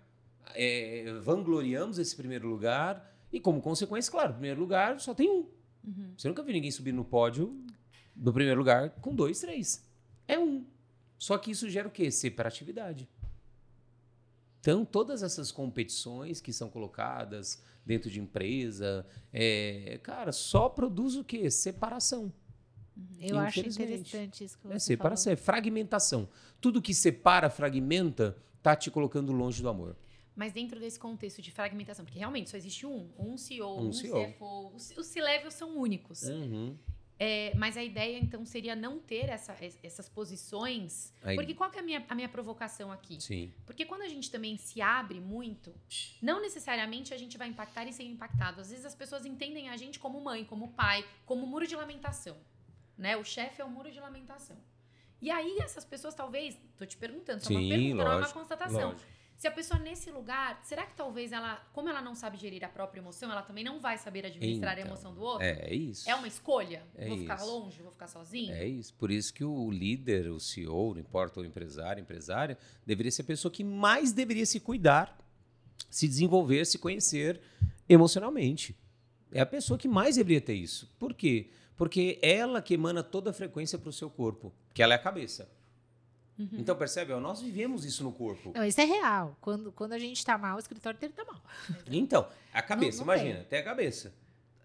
[1.22, 5.46] vangloriamos esse primeiro lugar, e como consequência, claro, primeiro lugar só tem um.
[5.84, 6.12] Uhum.
[6.16, 7.58] Você nunca viu ninguém subir no pódio
[8.14, 9.88] do primeiro lugar com dois, três.
[10.28, 10.64] É um.
[11.18, 12.10] Só que isso gera o quê?
[12.10, 13.08] Separatividade.
[14.62, 21.24] Então, todas essas competições que são colocadas dentro de empresa, é, cara, só produz o
[21.24, 21.50] quê?
[21.50, 22.32] Separação.
[22.96, 23.06] Uhum.
[23.18, 26.28] Eu acho interessante isso que você é separação, é fragmentação.
[26.60, 29.96] Tudo que separa, fragmenta, tá te colocando longe do amor.
[30.32, 33.92] Mas dentro desse contexto de fragmentação, porque realmente só existe um, um CEO, um, um
[33.92, 34.32] CEO.
[34.32, 36.22] CFO, os C-levels são únicos.
[36.22, 36.78] Uhum.
[37.24, 41.12] É, mas a ideia, então, seria não ter essa, essas posições.
[41.22, 41.36] Aí...
[41.36, 43.20] Porque qual que é a minha, a minha provocação aqui?
[43.20, 43.54] Sim.
[43.64, 45.72] Porque quando a gente também se abre muito,
[46.20, 48.60] não necessariamente a gente vai impactar e ser impactado.
[48.60, 52.36] Às vezes as pessoas entendem a gente como mãe, como pai, como muro de lamentação.
[52.98, 53.16] Né?
[53.16, 54.56] O chefe é o muro de lamentação.
[55.20, 58.16] E aí essas pessoas talvez, tô te perguntando, só Sim, uma pergunta, lógico, não é
[58.16, 58.90] uma constatação.
[58.90, 59.11] Lógico.
[59.42, 62.68] Se a pessoa nesse lugar, será que talvez ela, como ela não sabe gerir a
[62.68, 65.44] própria emoção, ela também não vai saber administrar então, a emoção do outro?
[65.44, 66.08] É, é isso.
[66.08, 66.84] É uma escolha?
[66.94, 67.24] É vou isso.
[67.24, 68.54] ficar longe, vou ficar sozinho?
[68.54, 68.94] É isso.
[68.94, 73.24] Por isso que o líder, o CEO, não importa o empresário, empresária, deveria ser a
[73.24, 75.18] pessoa que mais deveria se cuidar,
[75.90, 77.40] se desenvolver, se conhecer
[77.88, 78.78] emocionalmente.
[79.32, 80.88] É a pessoa que mais deveria ter isso.
[81.00, 81.50] Por quê?
[81.76, 85.00] Porque ela que emana toda a frequência para o seu corpo, que ela é a
[85.00, 85.50] cabeça.
[86.38, 86.48] Uhum.
[86.52, 87.14] Então, percebe?
[87.14, 88.52] Nós vivemos isso no corpo.
[88.54, 89.36] Não, isso é real.
[89.40, 91.42] Quando, quando a gente está mal, o escritório inteiro está mal.
[91.90, 93.58] Então, a cabeça, não, não imagina, tem.
[93.58, 94.14] a cabeça.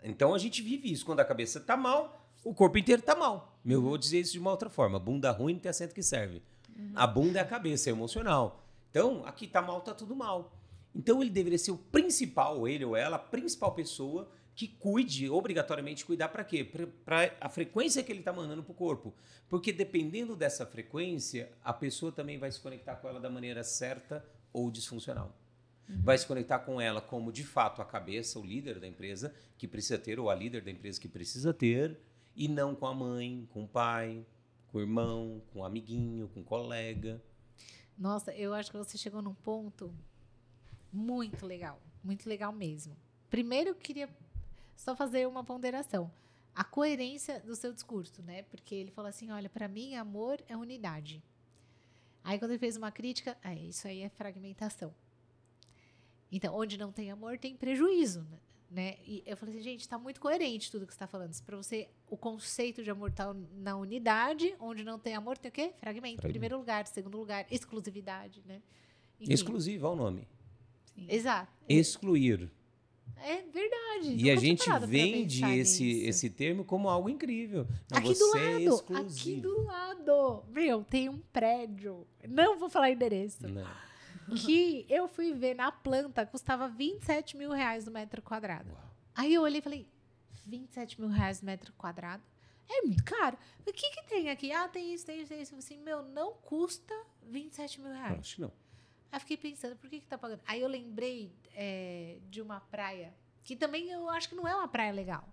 [0.04, 1.06] Então, a gente vive isso.
[1.06, 3.60] Quando a cabeça está mal, o corpo inteiro está mal.
[3.66, 4.98] Eu vou dizer isso de uma outra forma.
[4.98, 6.42] Bunda ruim não tem assento que serve.
[6.76, 6.92] Uhum.
[6.96, 8.64] A bunda é a cabeça, é emocional.
[8.90, 10.54] Então, aqui está mal, está tudo mal.
[10.96, 16.04] Então, ele deveria ser o principal, ele ou ela, a principal pessoa que cuide, obrigatoriamente
[16.04, 16.64] cuidar para quê?
[17.06, 19.14] Para a frequência que ele está mandando para o corpo.
[19.48, 24.26] Porque dependendo dessa frequência, a pessoa também vai se conectar com ela da maneira certa
[24.52, 25.38] ou disfuncional.
[25.88, 26.02] Uhum.
[26.02, 29.68] Vai se conectar com ela como, de fato, a cabeça, o líder da empresa que
[29.68, 31.96] precisa ter, ou a líder da empresa que precisa ter,
[32.36, 34.26] e não com a mãe, com o pai,
[34.72, 37.22] com o irmão, com o amiguinho, com o colega.
[37.96, 39.94] Nossa, eu acho que você chegou num ponto
[40.92, 42.98] muito legal, muito legal mesmo.
[43.30, 44.10] Primeiro, eu queria
[44.78, 46.10] só fazer uma ponderação.
[46.56, 48.44] A coerência do seu discurso, né?
[48.44, 51.22] Porque ele falou assim: olha, para mim, amor é unidade.
[52.24, 54.94] Aí, quando ele fez uma crítica, é, isso aí é fragmentação.
[56.32, 58.28] Então, onde não tem amor, tem prejuízo,
[58.70, 58.98] né?
[59.06, 61.34] E eu falei assim, gente, está muito coerente tudo que você está falando.
[61.44, 65.52] Para você, o conceito de amor está na unidade, onde não tem amor, tem o
[65.54, 65.74] quê?
[65.80, 66.18] Fragmento.
[66.18, 66.22] Fragmento.
[66.28, 68.62] Primeiro lugar, segundo lugar, exclusividade, né?
[69.20, 69.34] Enfim.
[69.34, 70.28] Exclusivo, é o nome.
[70.94, 71.06] Sim.
[71.10, 71.52] Exato.
[71.70, 72.52] Excluir.
[73.24, 74.16] É verdade.
[74.16, 77.68] E a gente vende esse, esse termo como algo incrível.
[77.90, 80.44] Não, aqui do é lado, é aqui do lado.
[80.50, 82.08] Meu, tem um prédio.
[82.28, 83.48] Não vou falar endereço.
[83.48, 83.66] Não.
[84.36, 88.70] Que eu fui ver na planta, custava 27 mil reais no metro quadrado.
[88.70, 88.84] Uau.
[89.16, 89.88] Aí eu olhei e falei,
[90.46, 92.22] 27 mil reais no metro quadrado?
[92.70, 93.38] É muito caro.
[93.66, 94.52] O que, que tem aqui?
[94.52, 95.56] Ah, tem isso, tem isso, tem isso.
[95.56, 96.94] Assim, meu, não custa
[97.24, 98.20] 27 mil reais.
[98.20, 98.52] Acho que não.
[99.12, 100.42] Aí fiquei pensando, por que que tá pagando?
[100.46, 104.68] Aí eu lembrei é, de uma praia, que também eu acho que não é uma
[104.68, 105.28] praia legal.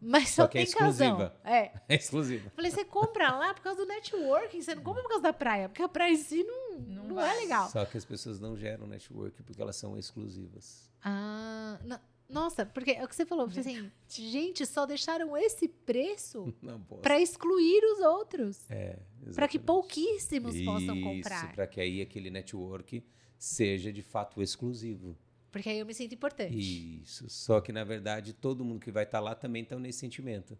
[0.00, 1.36] Mas só, só tem é exclusiva.
[1.44, 1.72] É.
[1.88, 2.50] é exclusiva.
[2.56, 5.68] Falei, você compra lá por causa do networking, você não compra por causa da praia,
[5.68, 7.68] porque a praia em si não, não, não é legal.
[7.68, 10.90] Só que as pessoas não geram network porque elas são exclusivas.
[11.04, 12.00] Ah, não.
[12.30, 16.54] Nossa, porque é o que você falou, assim, gente, só deixaram esse preço
[17.02, 18.70] para excluir os outros.
[18.70, 18.98] É,
[19.34, 21.52] para que pouquíssimos Isso, possam comprar.
[21.52, 23.04] para que aí aquele network
[23.38, 25.16] seja de fato exclusivo.
[25.50, 26.56] Porque aí eu me sinto importante.
[27.02, 27.28] Isso.
[27.28, 30.56] Só que na verdade todo mundo que vai estar tá lá também está nesse sentimento.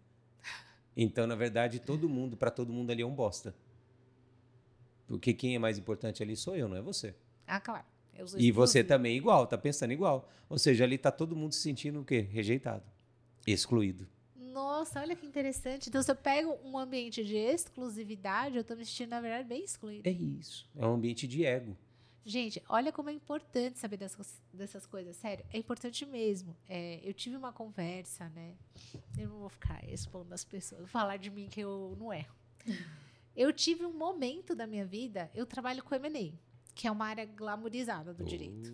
[0.95, 3.55] Então, na verdade, todo mundo, para todo mundo ali é um bosta.
[5.07, 7.15] Porque quem é mais importante ali sou eu, não é você.
[7.47, 7.85] Ah, claro.
[8.37, 10.29] E você também igual, tá pensando igual.
[10.49, 12.19] Ou seja, ali tá todo mundo se sentindo o quê?
[12.19, 12.83] Rejeitado,
[13.47, 14.07] excluído.
[14.35, 15.87] Nossa, olha que interessante.
[15.89, 19.63] Então, se eu pego um ambiente de exclusividade, eu tô me sentindo, na verdade, bem
[19.63, 20.07] excluído.
[20.07, 20.69] É isso.
[20.75, 21.75] É um ambiente de ego.
[22.23, 25.15] Gente, olha como é importante saber dessas, dessas coisas.
[25.15, 26.55] Sério, é importante mesmo.
[26.69, 28.53] É, eu tive uma conversa, né?
[29.17, 32.35] Eu não vou ficar expondo as pessoas, falar de mim que eu não erro.
[33.33, 36.33] Eu tive um momento da minha vida, eu trabalho com M&A
[36.73, 38.27] que é uma área glamourizada do oh.
[38.27, 38.73] direito.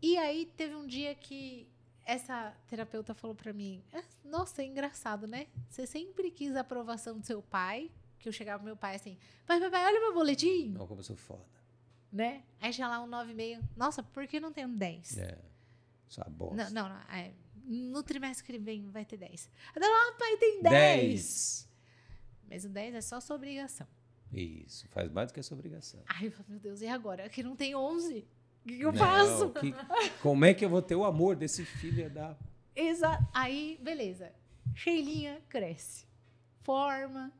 [0.00, 1.68] E aí teve um dia que
[2.04, 5.46] essa terapeuta falou para mim: ah, Nossa, é engraçado, né?
[5.68, 7.90] Você sempre quis a aprovação do seu pai.
[8.18, 9.16] Que eu chegava pro meu pai assim:
[9.46, 10.70] Pai, pai, pai, olha meu boletim.
[10.70, 11.44] Não, como eu sou foda.
[12.12, 12.42] Né?
[12.60, 13.62] Aí tinha lá um 9,5.
[13.74, 15.18] Nossa, por que não tem um 10?
[15.18, 15.38] É.
[16.08, 16.68] Só bosta.
[16.70, 17.00] Não, não, não.
[17.16, 17.32] É,
[17.64, 19.50] no trimestre que vem vai ter 10.
[19.74, 20.72] Ah, pai, tem 10.
[20.72, 21.68] 10.
[22.50, 23.86] Mas o 10 é só sua obrigação.
[24.32, 26.00] Isso, faz mais do que essa obrigação.
[26.06, 27.26] Ai, meu Deus, e agora?
[27.26, 28.18] Aqui não tem 11.
[28.64, 29.50] O que, que eu não, faço?
[29.50, 29.74] Que,
[30.22, 32.36] como é que eu vou ter o amor desse filho da.
[32.74, 33.26] Exato.
[33.34, 34.32] Aí, beleza.
[34.74, 36.06] Sheilinha cresce.
[36.62, 37.32] Forma.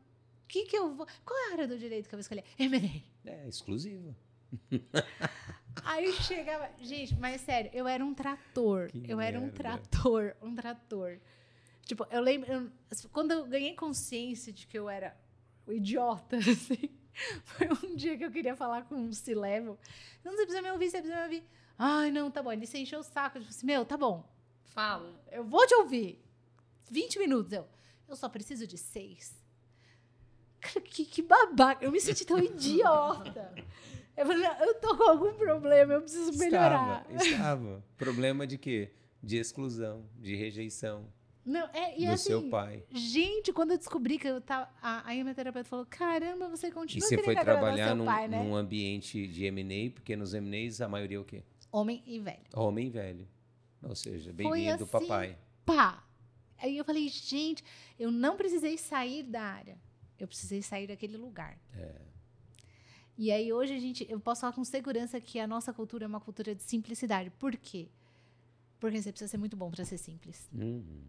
[0.44, 1.06] O que que eu vou...
[1.24, 2.44] Qual é a área do direito que eu vou escolher?
[2.58, 3.30] M&A.
[3.30, 4.14] É, exclusivo.
[5.84, 6.68] Aí chegava.
[6.80, 8.90] Gente, mas sério, eu era um trator.
[8.90, 9.56] Que eu era um merda.
[9.56, 11.18] trator, um trator.
[11.86, 12.52] Tipo, eu lembro.
[12.52, 12.70] eu-
[13.10, 15.16] quando eu ganhei consciência de que eu era
[15.66, 16.90] o idiota, assim,
[17.44, 19.78] foi um dia que eu queria falar com um C-level.
[20.24, 21.44] Não, você precisa me ouvir, você precisa me ouvir.
[21.78, 22.52] Ai, não, tá bom.
[22.52, 23.38] Ele se encheu o saco.
[23.38, 24.28] Eu disse assim, meu, tá bom.
[24.64, 25.20] Fala.
[25.30, 26.22] Eu vou te ouvir.
[26.90, 27.52] 20 minutos.
[27.52, 27.66] Eu,
[28.08, 29.40] eu só preciso de seis.
[30.60, 31.84] Cara, que, que babaca.
[31.84, 33.52] Eu me senti tão idiota.
[34.16, 37.04] Eu falei, "Não, eu tô com algum problema, eu preciso melhorar.
[37.10, 37.84] Estava, estava.
[37.96, 38.92] Problema de quê?
[39.22, 41.10] De exclusão, de rejeição
[41.44, 42.84] Não, é, e do assim, seu pai.
[42.92, 44.70] gente, quando eu descobri que eu tava.
[44.80, 48.04] A, aí a minha terapeuta falou: caramba, você E continua você querendo foi trabalhar num,
[48.04, 48.42] pai, né?
[48.42, 51.42] num ambiente de M&A, porque nos M&As a maioria é o quê?
[51.72, 52.42] Homem e velho.
[52.54, 53.26] Homem velho.
[53.82, 54.86] Ou seja, bem-vindo, assim.
[54.86, 55.36] papai.
[55.64, 56.04] Pá!
[56.58, 57.64] Aí eu falei, gente,
[57.98, 59.76] eu não precisei sair da área.
[60.18, 61.58] Eu precisei sair daquele lugar.
[61.74, 62.00] É.
[63.18, 66.06] E aí hoje a gente, eu posso falar com segurança que a nossa cultura é
[66.06, 67.30] uma cultura de simplicidade.
[67.30, 67.88] Por quê?
[68.78, 70.48] Porque você precisa ser muito bom para ser simples.
[70.52, 71.02] Uhum.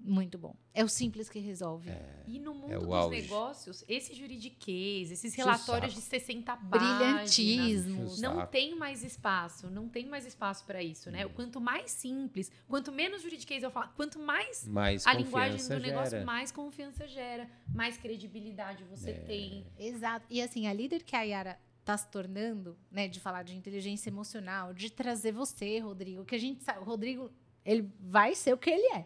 [0.00, 0.54] Muito bom.
[0.72, 1.90] É o simples que resolve.
[2.26, 3.20] E no mundo É o dos auge.
[3.22, 6.10] negócios, esse juridiquês, esses relatórios de saco.
[6.10, 8.16] 60 páginas, Brilhantismo.
[8.20, 11.12] Não tem mais espaço, não tem mais espaço para isso, Hum.
[11.12, 11.28] né?
[11.28, 16.10] Quanto mais simples, quanto menos juridiquês eu falo, quanto mais Mais a linguagem do negócio,
[16.12, 16.24] gera.
[16.24, 19.14] mais confiança gera, mais credibilidade você É.
[19.14, 19.66] tem.
[19.78, 20.26] Exato.
[20.30, 24.10] E assim, a líder que a Yara tá se tornando, né, de falar de inteligência
[24.10, 27.30] emocional, de trazer você, Rodrigo, que a gente sabe, Rodrigo,
[27.70, 29.04] ele vai ser o que ele é.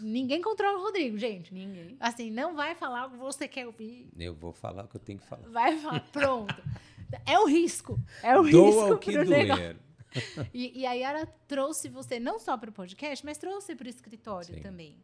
[0.00, 1.52] Ninguém controla o Rodrigo, gente.
[1.54, 1.96] Ninguém.
[2.00, 4.08] Assim, não vai falar o que você quer ouvir.
[4.18, 5.48] Eu vou falar o que eu tenho que falar.
[5.48, 6.54] Vai falar, pronto.
[7.24, 7.98] É o risco.
[8.22, 9.62] É o Doa risco o que pro negócio.
[9.64, 9.76] doer.
[10.52, 13.88] E, e a Yara trouxe você não só para o podcast, mas trouxe para o
[13.90, 14.60] escritório Sim.
[14.62, 14.96] também.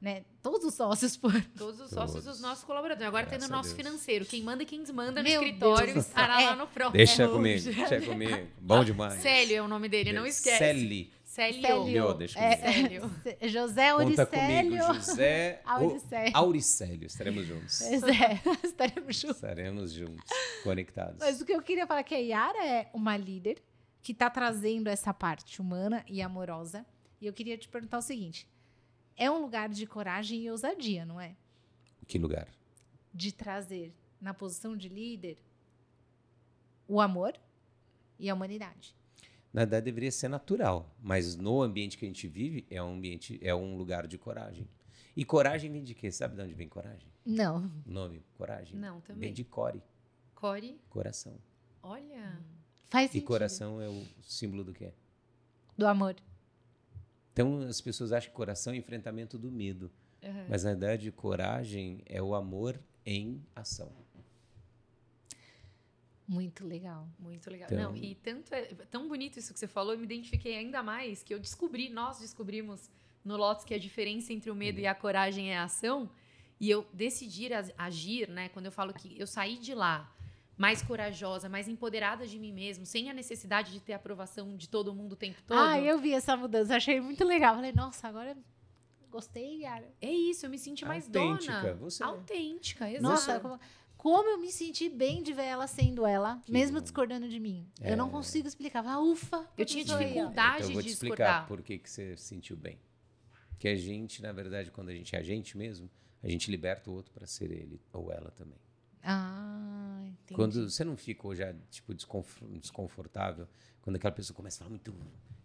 [0.00, 0.24] Né?
[0.42, 1.40] Todos os sócios foram.
[1.56, 2.24] Todos os sócios Todos.
[2.24, 3.06] dos nossos colaboradores.
[3.08, 4.24] Agora tem no a nosso financeiro.
[4.26, 6.06] Quem manda e quem desmanda no Meu escritório Deus.
[6.06, 6.46] estará É.
[6.50, 6.96] lá no próximo.
[6.96, 8.46] Deixa É comigo, deixa comigo.
[8.60, 9.20] Bom demais.
[9.22, 10.58] Célio é o nome dele, não esquece.
[10.58, 11.12] Celi.
[11.36, 11.60] Célio.
[11.60, 12.14] Célio.
[12.14, 13.10] deixa é, comigo.
[13.26, 14.94] é, José Conta comigo, Auricélio.
[14.94, 16.32] José Auricélio.
[16.34, 17.06] Auricélio.
[17.06, 17.82] Estaremos juntos.
[17.82, 17.94] É,
[18.64, 19.36] estaremos juntos.
[19.36, 20.30] Estaremos juntos,
[20.64, 21.18] conectados.
[21.20, 23.62] Mas o que eu queria falar é que a Yara é uma líder
[24.00, 26.86] que está trazendo essa parte humana e amorosa.
[27.20, 28.48] E eu queria te perguntar o seguinte:
[29.14, 31.36] é um lugar de coragem e ousadia, não é?
[32.06, 32.48] Que lugar?
[33.12, 35.36] De trazer na posição de líder
[36.88, 37.34] o amor
[38.18, 38.96] e a humanidade.
[39.56, 43.38] Na verdade, deveria ser natural, mas no ambiente que a gente vive é um ambiente,
[43.42, 44.68] é um lugar de coragem.
[45.16, 46.12] E coragem vem de quê?
[46.12, 47.08] Sabe de onde vem coragem?
[47.24, 47.72] Não.
[47.86, 48.76] Nome, coragem.
[48.78, 49.20] Não, também.
[49.28, 49.82] Vem de core,
[50.34, 51.38] Core, coração.
[51.82, 52.38] olha.
[52.90, 53.26] Faz E sentido.
[53.28, 54.92] coração é o símbolo do quê?
[55.74, 56.16] Do amor.
[57.32, 59.90] Então as pessoas acham que coração é enfrentamento do medo,
[60.22, 60.46] Uhum.
[60.50, 63.90] mas na verdade coragem é o amor em ação.
[66.28, 67.08] Muito legal.
[67.18, 67.68] Muito legal.
[67.70, 70.82] Então- Não, e tanto é tão bonito isso que você falou, eu me identifiquei ainda
[70.82, 72.90] mais que eu descobri, nós descobrimos
[73.24, 76.10] no Lotus que a diferença entre o medo e a coragem é a ação.
[76.58, 78.48] E eu decidir agir, né?
[78.48, 80.10] Quando eu falo que eu saí de lá
[80.56, 84.94] mais corajosa, mais empoderada de mim mesmo, sem a necessidade de ter aprovação de todo
[84.94, 85.58] mundo o tempo todo.
[85.58, 87.54] Ah, eu vi essa mudança, achei muito legal.
[87.56, 88.34] Falei, nossa, agora
[89.10, 89.86] gostei, Yara.
[90.00, 91.74] É isso, eu me senti mais Autêntica, dona.
[91.74, 92.02] você.
[92.02, 93.02] Autêntica, exato.
[93.02, 93.60] Nossa, como,
[94.06, 96.80] como eu me senti bem de ver ela sendo ela, Que mesmo bom.
[96.80, 97.66] discordando de mim.
[97.80, 97.90] É.
[97.90, 98.86] Eu não consigo explicar.
[98.86, 99.44] Ah, ufa.
[99.58, 100.58] Eu tinha dificuldade.
[100.58, 101.48] Então eu vou te de explicar discordar.
[101.48, 102.78] por que, que você sentiu bem.
[103.58, 105.90] Que a gente, na verdade, quando a gente é a gente mesmo,
[106.22, 108.60] a gente liberta o outro para ser ele ou ela também.
[109.06, 110.34] Ah, entendi.
[110.34, 113.46] Quando você não ficou já, tipo, desconf- desconfortável,
[113.82, 114.92] quando aquela pessoa começa a falar muito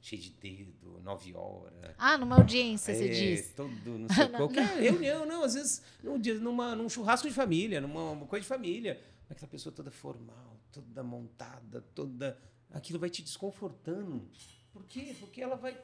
[0.01, 1.93] cheio de dedo, nove horas.
[1.97, 3.51] Ah, numa audiência, você é, diz.
[3.55, 7.80] Todo, não sei, qualquer reunião, não, às vezes num, dia- numa, num churrasco de família,
[7.80, 8.99] numa uma coisa de família.
[9.30, 12.38] Aquela pessoa toda formal, toda montada, toda.
[12.72, 14.28] Aquilo vai te desconfortando.
[14.74, 15.16] Por quê?
[15.20, 15.78] Porque ela vai.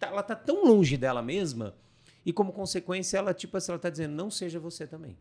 [0.00, 1.74] Ela tá tão longe dela mesma.
[2.24, 5.16] E como consequência, ela, tipo assim, ela tá dizendo, não seja você também.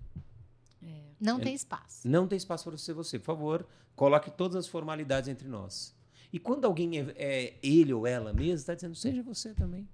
[1.20, 2.08] Não tem espaço.
[2.08, 3.18] Não tem espaço para ser você.
[3.18, 5.96] Por favor, coloque todas as formalidades entre nós.
[6.32, 9.88] E quando alguém é, é ele ou ela mesmo, está dizendo, seja você também.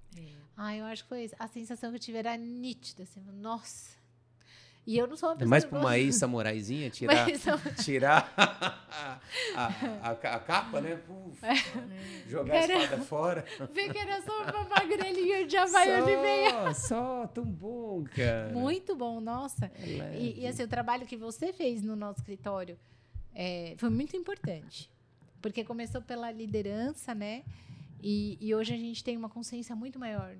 [0.56, 1.34] Ah, eu acho que foi isso.
[1.38, 3.02] A sensação que eu tive era nítida.
[3.02, 3.96] Assim, nossa.
[4.86, 5.48] E eu não sou uma É pessoa.
[5.50, 7.38] mais para uma ex-samuraizinha tirar, eu-
[7.82, 9.18] tirar a,
[9.56, 10.96] a- a- a capa, né?
[11.06, 11.40] Puf,
[12.28, 13.44] jogar a espada fora.
[13.72, 16.74] Vê que era só uma magrelinha de Havaiana e meia.
[16.74, 18.52] Só, tão bom, cara.
[18.52, 19.70] Muito bom, nossa.
[19.76, 20.16] É.
[20.18, 22.78] E, e, assim, o trabalho que você fez no nosso escritório
[23.34, 24.90] é, foi muito importante.
[25.40, 27.42] Porque começou pela liderança, né?
[28.02, 30.36] E, e hoje a gente tem uma consciência muito maior.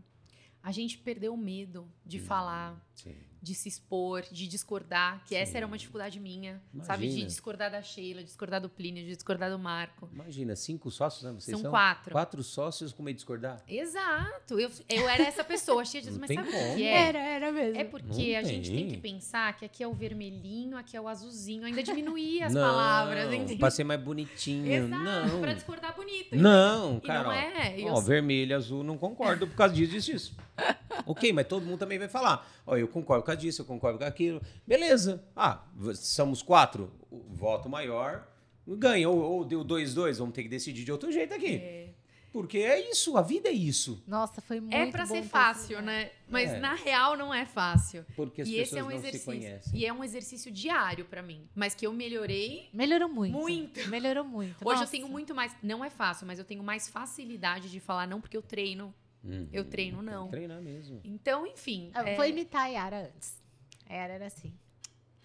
[0.63, 3.15] a gente perdeu o medo de falar, Sim.
[3.43, 5.59] de se expor, de discordar, que essa Sim.
[5.59, 7.01] era uma dificuldade minha, sabe?
[7.03, 7.27] De Imagina.
[7.27, 10.09] discordar da Sheila, discordar do Plínio, de discordar do Marco.
[10.15, 11.33] Imagina, cinco sócios, né?
[11.33, 12.13] Vocês São são quatro.
[12.13, 13.63] Quatro sócios com medo de discordar?
[13.69, 14.59] Exato.
[14.59, 16.77] Eu, eu era essa pessoa cheia de mas sabe o como.
[16.77, 17.03] que é?
[17.09, 17.79] Era, era mesmo.
[17.81, 21.01] É porque Não a gente tem que pensar que aqui é o vermelhinho, aqui é
[21.01, 23.59] o azulzinho, ainda diminuir as não, palavras, entendeu?
[23.59, 24.73] Pra ser mais bonitinho.
[24.73, 25.41] Exato, não.
[25.43, 26.35] pra discordar bonito.
[26.35, 27.23] Não, E cara.
[27.25, 27.33] não ó.
[27.35, 27.77] é.
[27.93, 30.37] Ó, eu- vermelho, azul, não concordo por causa disso, disso, disso.
[31.05, 32.49] ok, mas todo mundo também vai falar.
[32.67, 34.41] Ó, eu concordo com disso, eu concordo com aquilo.
[34.67, 35.23] Beleza.
[35.37, 36.91] Ah, somos quatro.
[37.11, 38.27] O voto maior
[38.67, 39.09] ganha.
[39.09, 40.19] Ou, ou deu dois, dois.
[40.19, 41.57] Vamos ter que decidir de outro jeito aqui.
[41.57, 41.91] É.
[42.33, 44.03] Porque é isso, a vida é isso.
[44.09, 46.11] Nossa, foi muito É pra bom ser fácil, né?
[46.29, 46.59] Mas É.
[46.59, 48.05] na real não é fácil.
[48.17, 49.25] Porque as e pessoas esse é um não se exercício.
[49.27, 49.79] conhecem.
[49.81, 51.47] E é um exercício diário pra mim.
[51.55, 52.69] Mas que eu melhorei.
[52.73, 53.35] Melhorou muito.
[53.39, 53.89] Muito.
[53.89, 54.57] Melhorou muito.
[54.67, 54.83] Hoje Nossa.
[54.83, 55.55] eu tenho muito mais.
[55.63, 58.93] Não é fácil, mas eu tenho mais facilidade de falar não porque eu treino.
[59.25, 59.49] Uhum.
[59.53, 60.29] Eu treino, não.
[60.29, 61.01] Treinar mesmo.
[61.03, 61.91] Então, enfim.
[61.95, 63.41] Ah, é- Vou imitar a Yara antes.
[63.89, 64.53] A Yara era assim.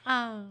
[0.05, 0.47] Ah,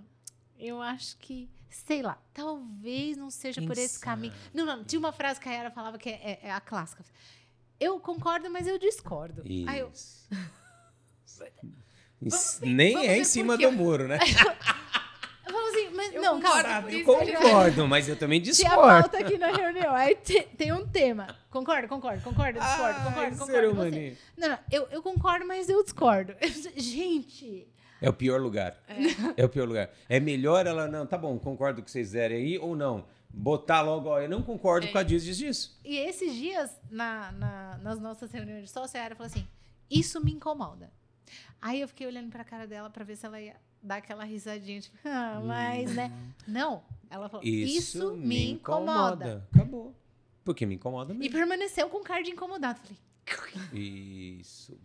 [0.59, 4.05] eu acho que, sei lá, talvez não seja Quem por esse sabe?
[4.05, 4.35] caminho.
[4.53, 7.05] Não, não, tinha uma frase que a Yara falava que é, é- é a clássica.
[7.81, 9.43] Eu concordo, mas eu discordo.
[9.67, 10.29] Aí eu, Isso.
[12.21, 14.19] Isso ver- Nem vamos é em cima do muro, né?
[15.69, 16.91] eu falo assim, mas Eu não, concordo, calma.
[16.91, 18.81] Eu isso que- concordo, mas eu também Tinha discordo.
[19.11, 19.95] pauta aqui na reunião.
[19.95, 21.37] Aí te- tem um tema.
[21.51, 23.97] Concordo, concordo, concordo, discordo, Ai, concordo, ser concordo.
[24.37, 26.35] Não, não, eu, eu concordo, mas eu discordo.
[26.77, 27.67] Gente,
[28.01, 28.77] É o pior lugar.
[29.37, 29.45] É.
[29.45, 29.91] o pior lugar.
[30.09, 33.05] É melhor ela não, tá bom, concordo com o que vocês fizerem aí ou não.
[33.31, 34.91] Botar logo, ó, eu não concordo É.
[34.91, 35.81] com a disso, disso, disso.
[35.85, 39.47] E esses dias, na, na- nas nossas reuniões de sócio, a Yara falou assim:
[39.91, 40.91] Isso me incomoda.
[41.61, 44.81] Aí eu fiquei olhando pra cara dela pra ver se ela ia dar aquela risadinha,
[44.81, 46.13] tipo, ah, mas, né?
[46.47, 46.83] Não.
[47.11, 49.47] Ela falou: Isso, me incomoda.
[49.55, 49.95] Acabou.
[50.45, 51.33] Porque me incomoda E mesmo.
[51.33, 52.81] permaneceu com cara de incomodado.
[52.81, 52.99] Falei:
[53.73, 54.79] Isso.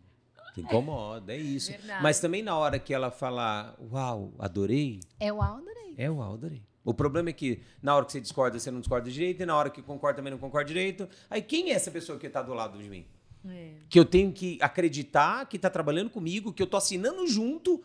[0.58, 1.72] Incomoda, é isso.
[1.72, 2.04] Verdade.
[2.04, 5.96] Mas também na hora que ela falar, uau, adorei, É o Alderey.
[5.98, 6.62] é uau, adorei.
[6.86, 9.56] O problema é que na hora que você discorda, você não discorda direito, e na
[9.56, 11.08] hora que concorda também não concorda direito.
[11.30, 13.06] Aí quem é essa pessoa que tá do lado de mim?
[13.46, 13.74] É.
[13.90, 17.84] que eu tenho que acreditar que tá trabalhando comigo, que eu tô assinando junto.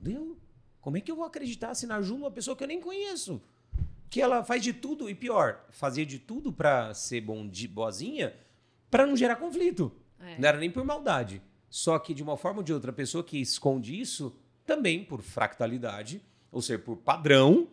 [0.00, 0.38] Fudeu.
[0.80, 3.40] Como é que eu vou acreditar, assinar junto uma pessoa que eu nem conheço?
[4.08, 8.34] Que ela faz de tudo, e pior, fazia de tudo pra ser bom, de, boazinha,
[8.90, 9.92] pra não gerar conflito.
[10.18, 10.38] É.
[10.38, 11.42] Não era nem por maldade.
[11.68, 14.34] Só que de uma forma ou de outra, a pessoa que esconde isso,
[14.64, 17.68] também por fractalidade, ou seja, por padrão,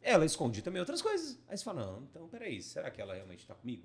[0.00, 1.38] ela esconde também outras coisas.
[1.48, 3.82] Aí você fala, não, então peraí, será que ela realmente tá comigo?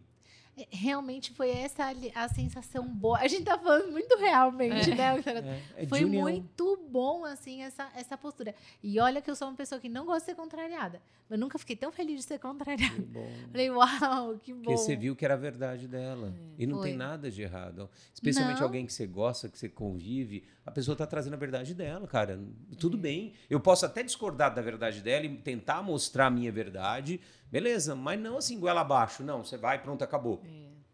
[0.58, 3.20] É, Realmente foi essa a sensação boa.
[3.20, 5.14] A gente tá falando muito realmente, né?
[5.14, 5.40] Luciana?
[5.76, 6.24] É, é Foi união.
[6.24, 8.56] muito bom, assim, essa, essa postura.
[8.82, 11.02] E olha que eu sou uma pessoa que não gosta de ser contrariada.
[11.30, 12.96] Mas nunca fiquei tão feliz de ser contrariada.
[12.96, 13.30] Que bom.
[13.52, 14.62] Falei, uau, que bom.
[14.62, 16.34] Porque você viu que era a verdade dela.
[16.58, 16.90] e não Foi.
[16.90, 17.90] tem nada de errado.
[18.14, 18.64] Especialmente Não.
[18.66, 22.38] alguém que você gosta, que você convive, a pessoa tá trazendo a verdade dela, cara.
[22.78, 23.32] Tudo bem.
[23.50, 27.22] Eu posso até discordar da verdade dela e tentar mostrar a minha verdade.
[27.50, 29.24] Beleza, mas não assim, goela abaixo.
[29.24, 30.44] Não, você vai, pronto, acabou.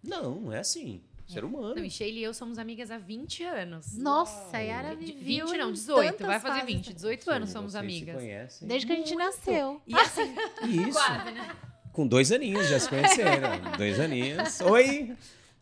[0.04, 1.02] Não, não é assim.
[1.28, 1.74] Ser humano.
[1.74, 3.98] Não, e Sheila e eu somos amigas há 20 anos.
[3.98, 6.12] Nossa, a Yara De- viveu 20 não, em 18.
[6.12, 6.94] tantas Vai fazer fases 20.
[6.94, 8.16] 18 anos somos Vocês amigas.
[8.16, 8.68] Se conhecem.
[8.68, 9.82] Desde que a gente nasceu.
[9.88, 10.36] E assim,
[10.70, 10.92] Isso.
[11.00, 11.56] quase, né?
[11.92, 13.50] Com dois aninhos já se conheceram.
[13.78, 14.62] dois aninhos.
[14.62, 15.16] Oi,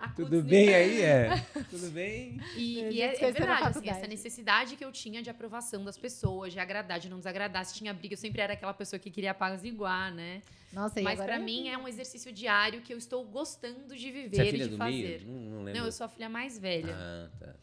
[0.09, 1.01] tudo bem aí?
[1.01, 1.29] É.
[1.69, 2.39] Tudo bem?
[2.55, 6.53] E, e é, é verdade, assim, essa necessidade que eu tinha de aprovação das pessoas,
[6.53, 7.65] de agradar, de não desagradar.
[7.65, 10.41] Se tinha briga, eu sempre era aquela pessoa que queria apaziguar, né?
[10.73, 14.11] Nossa, e Mas agora pra mim é um exercício diário que eu estou gostando de
[14.11, 14.91] viver Você é e filha de do fazer.
[14.91, 15.27] meio?
[15.27, 15.79] Não, não lembro.
[15.79, 16.95] Não, eu sou a filha mais velha.
[16.95, 17.55] Ah, tá.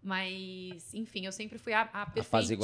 [0.00, 2.56] Mas, enfim, eu sempre fui a, a perfeitinha,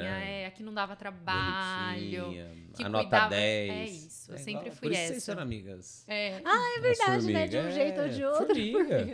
[0.00, 2.32] é, a que não dava trabalho.
[2.74, 3.70] Que a nota cuidava- 10.
[3.70, 5.12] é isso, eu sempre igual- fui por isso essa.
[5.12, 6.04] Vocês são amigas.
[6.08, 7.46] É, É verdade, né?
[7.48, 8.46] De um formiga, jeito ou de é, outro.
[8.46, 9.06] formiga.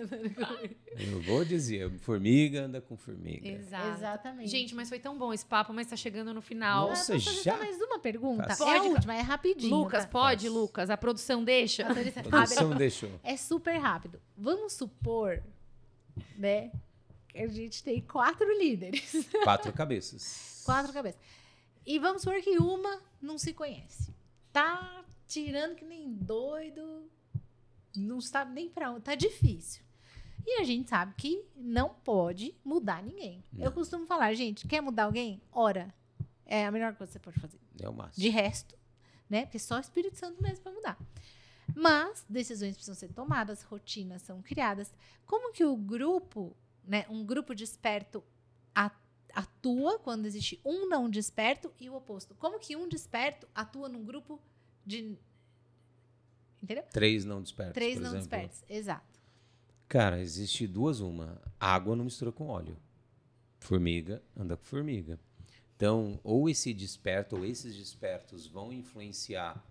[0.99, 3.49] Eu vou dizer, formiga anda com formiga.
[3.49, 3.89] exato.
[3.99, 4.49] Exatamente.
[4.51, 6.89] Gente, mas foi tão bom esse papo, mas tá chegando no final.
[6.91, 7.53] Nossa, Ah, já?
[7.55, 8.45] só mais uma pergunta?
[8.45, 8.61] Faz.
[8.61, 9.75] É a Pode, última, é rapidinho.
[9.75, 10.11] Lucas, tá?
[10.11, 10.53] pode, Faz.
[10.53, 10.91] Lucas?
[10.91, 11.87] A produção deixa?
[11.87, 13.11] A Teresa- A produção Ah, deixou.
[13.25, 14.21] É super rápido.
[14.37, 15.43] Vamos supor,
[16.37, 16.71] né,
[17.43, 19.13] a gente tem quatro líderes.
[19.45, 20.63] Quatro cabeças.
[20.65, 21.21] quatro cabeças.
[21.87, 24.15] E vamos supor que uma não se conhece.
[24.53, 27.09] Tá tirando que nem doido.
[27.97, 29.03] Não sabe nem pra onde.
[29.03, 29.83] Tá difícil.
[30.47, 33.45] E a gente sabe que não pode mudar ninguém.
[33.59, 33.73] Eu Não.
[33.73, 35.41] costumo falar, gente, quer mudar alguém?
[35.53, 35.93] Ora.
[36.47, 37.59] É a melhor coisa que você pode fazer.
[37.81, 38.23] É o máximo.
[38.23, 38.75] De resto,
[39.29, 39.43] né?
[39.45, 40.99] Porque só o Espírito Santo mesmo para mudar.
[41.77, 44.91] Mas decisões precisam ser tomadas, rotinas são criadas.
[45.27, 46.57] Como que o grupo,
[46.89, 48.25] né, um grupo desperto
[49.35, 52.35] atua quando existe um não desperto e o oposto?
[52.35, 54.41] Como que um desperto atua num grupo
[54.85, 55.17] de
[56.63, 56.83] entendeu?
[56.91, 58.19] Três não despertos, Três não exemplo.
[58.19, 59.21] despertos, exato.
[59.87, 61.41] Cara, existe duas uma.
[61.61, 62.77] Água não mistura com óleo.
[63.61, 65.21] Formiga anda com formiga.
[65.77, 69.65] Então, ou esse desperto ou esses despertos vão influenciar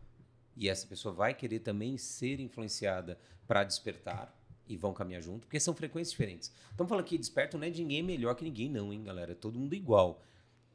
[0.55, 4.33] e essa pessoa vai querer também ser influenciada para despertar
[4.67, 6.51] e vão caminhar junto, porque são frequências diferentes.
[6.71, 9.31] Estamos falando que desperto não é de ninguém melhor que ninguém, não, hein, galera?
[9.31, 10.21] É todo mundo igual.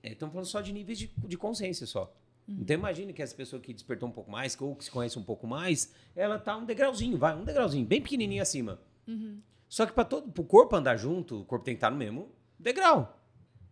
[0.03, 2.13] Estamos é, falando só de níveis de, de consciência só.
[2.49, 2.59] Uhum.
[2.61, 5.23] Então imagine que essa pessoa que despertou um pouco mais, ou que se conhece um
[5.23, 8.81] pouco mais, ela tá um degrauzinho, vai, um degrauzinho, bem pequenininho acima.
[9.07, 9.41] Uhum.
[9.69, 12.31] Só que para todo o corpo andar junto, o corpo tem que estar no mesmo
[12.59, 13.19] degrau.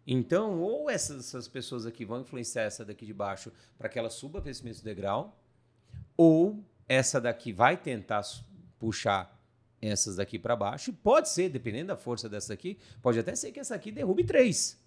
[0.06, 4.10] Então, ou essas, essas pessoas aqui vão influenciar essa daqui de baixo para que ela
[4.10, 5.38] suba para esse mesmo degrau,
[6.16, 8.22] ou essa daqui vai tentar
[8.78, 9.39] puxar
[9.80, 10.92] essas daqui para baixo.
[10.92, 14.78] Pode ser, dependendo da força dessa daqui, pode até ser que essa aqui derrube três.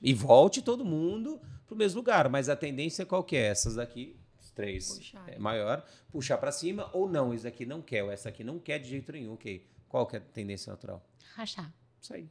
[0.00, 2.28] E volte todo mundo para o mesmo lugar.
[2.28, 3.46] Mas a tendência qual que é?
[3.46, 4.16] Essas daqui,
[4.54, 5.28] três puxar.
[5.28, 7.32] é maior, puxar para cima ou não.
[7.32, 9.34] Esse aqui não quer, ou essa aqui não quer de jeito nenhum.
[9.34, 9.64] Ok.
[9.88, 11.04] Qual que é a tendência natural?
[11.34, 11.72] Rachar.
[12.00, 12.28] Isso aí.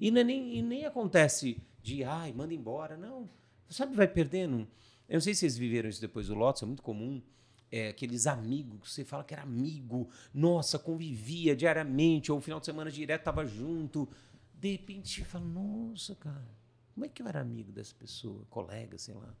[0.00, 2.96] E, é nem, e nem acontece de, ai, manda embora.
[2.96, 3.28] Não.
[3.68, 4.68] Sabe, vai perdendo.
[5.08, 7.22] Eu não sei se vocês viveram isso depois do Lotus, é muito comum.
[7.70, 12.66] É, aqueles amigos que você fala que era amigo, nossa, convivia diariamente, ou final de
[12.66, 14.08] semana direto tava junto.
[14.54, 16.48] De repente você fala, nossa, cara,
[16.94, 19.34] como é que eu era amigo dessa pessoa, colega, sei lá.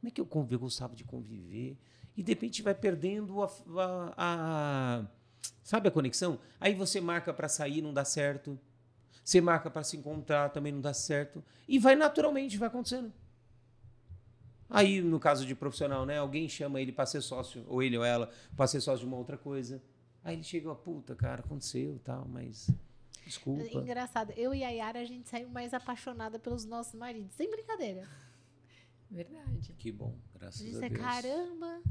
[0.00, 1.76] Como é que eu, eu gostava de conviver?
[2.16, 5.06] E de repente vai perdendo a, a, a
[5.62, 6.38] sabe a conexão?
[6.60, 8.58] Aí você marca para sair, não dá certo.
[9.24, 11.44] Você marca para se encontrar, também não dá certo.
[11.68, 13.12] E vai naturalmente, vai acontecendo.
[14.70, 16.18] Aí, no caso de profissional, né?
[16.18, 19.16] Alguém chama ele para ser sócio, ou ele ou ela, para ser sócio de uma
[19.16, 19.82] outra coisa.
[20.22, 22.70] Aí ele chega, puta, cara, aconteceu tal, mas.
[23.24, 23.78] Desculpa.
[23.78, 24.32] Engraçado.
[24.36, 27.34] Eu e a Yara, a gente saiu mais apaixonada pelos nossos maridos.
[27.34, 28.06] Sem brincadeira.
[29.10, 29.74] Verdade.
[29.78, 31.00] Que bom, graças a, gente a Deus.
[31.00, 31.82] Caramba.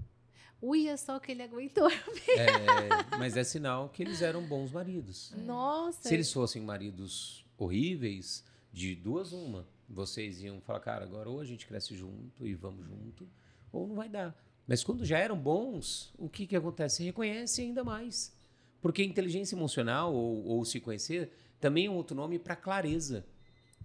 [0.61, 1.89] Uia, só que ele aguentou.
[2.37, 5.33] É, mas é sinal que eles eram bons maridos.
[5.37, 6.07] Nossa.
[6.07, 11.45] Se eles fossem maridos horríveis, de duas uma vocês iam falar, cara, agora ou a
[11.45, 13.27] gente cresce junto e vamos junto,
[13.71, 14.35] ou não vai dar.
[14.67, 17.03] Mas quando já eram bons, o que, que acontece?
[17.03, 18.35] Reconhece ainda mais.
[18.81, 23.25] Porque inteligência emocional, ou, ou se conhecer, também é um outro nome para clareza.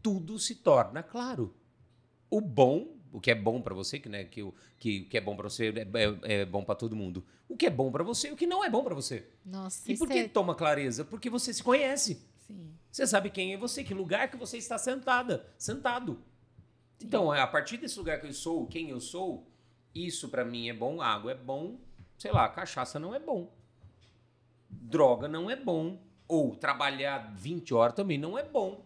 [0.02, 1.54] Tudo se torna claro.
[2.28, 5.20] O bom, o que é bom para você, que, né, que, o que, que é
[5.20, 7.24] bom para você é, é, é bom para todo mundo.
[7.48, 9.26] O que é bom para você e o que não é bom para você.
[9.44, 10.28] Nossa, e por que é...
[10.28, 11.04] toma clareza?
[11.04, 12.20] Porque você se conhece.
[12.52, 12.74] Sim.
[12.90, 16.22] Você sabe quem é você, que lugar que você está sentada, sentado.
[16.98, 17.06] Sim.
[17.06, 19.46] Então, é a partir desse lugar que eu sou, quem eu sou,
[19.94, 21.78] isso para mim é bom, água é bom,
[22.18, 23.52] sei lá, cachaça não é bom.
[24.68, 25.98] Droga não é bom,
[26.28, 28.84] ou trabalhar 20 horas também não é bom.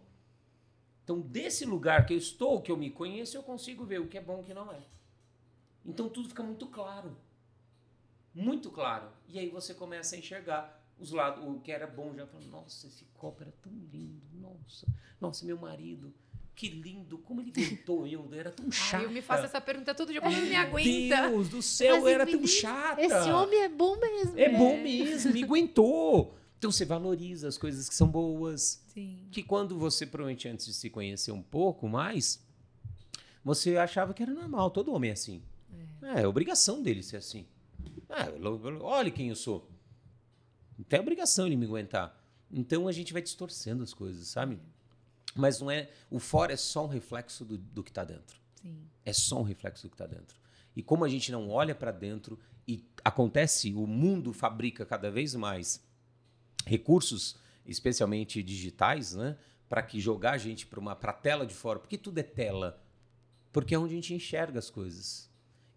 [1.04, 4.18] Então, desse lugar que eu estou, que eu me conheço, eu consigo ver o que
[4.18, 4.80] é bom e o que não é.
[5.84, 7.16] Então, tudo fica muito claro.
[8.34, 9.08] Muito claro.
[9.28, 12.86] E aí você começa a enxergar os lados, o que era bom já falou, nossa,
[12.86, 14.86] esse copo era tão lindo, nossa,
[15.20, 16.12] nossa, meu marido,
[16.54, 19.02] que lindo, como ele aguentou eu, era tão chato.
[19.02, 21.28] Eu me faço essa pergunta todo dia, como ele me aguenta?
[21.28, 23.02] Deus do céu, Mas era tão chata.
[23.02, 24.38] Esse homem é bom mesmo.
[24.38, 24.56] É, é.
[24.56, 26.34] bom mesmo, me aguentou.
[26.58, 28.82] Então você valoriza as coisas que são boas.
[28.88, 29.18] Sim.
[29.30, 32.42] Que quando você, provavelmente antes de se conhecer um pouco mais,
[33.44, 35.42] você achava que era normal, todo homem é assim.
[36.02, 37.46] É, é obrigação dele ser assim.
[38.08, 38.32] É,
[38.80, 39.68] olha quem eu sou.
[40.76, 42.18] Não tem obrigação ele me aguentar.
[42.50, 44.58] Então a gente vai distorcendo as coisas, sabe?
[45.34, 45.90] Mas não é.
[46.10, 48.40] O fora é só um reflexo do, do que está dentro.
[48.60, 48.76] Sim.
[49.04, 50.36] É só um reflexo do que está dentro.
[50.74, 55.34] E como a gente não olha para dentro e acontece, o mundo fabrica cada vez
[55.34, 55.82] mais
[56.66, 59.36] recursos, especialmente digitais, né?
[59.68, 61.78] Para que jogar a gente para uma pra tela de fora.
[61.78, 62.82] Porque tudo é tela.
[63.52, 65.30] Porque é onde a gente enxerga as coisas.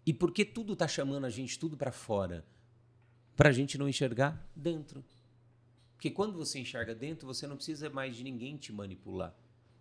[0.04, 2.44] E porque tudo está chamando a gente tudo para fora
[3.40, 5.02] para a gente não enxergar dentro.
[5.94, 9.34] Porque quando você enxerga dentro, você não precisa mais de ninguém te manipular,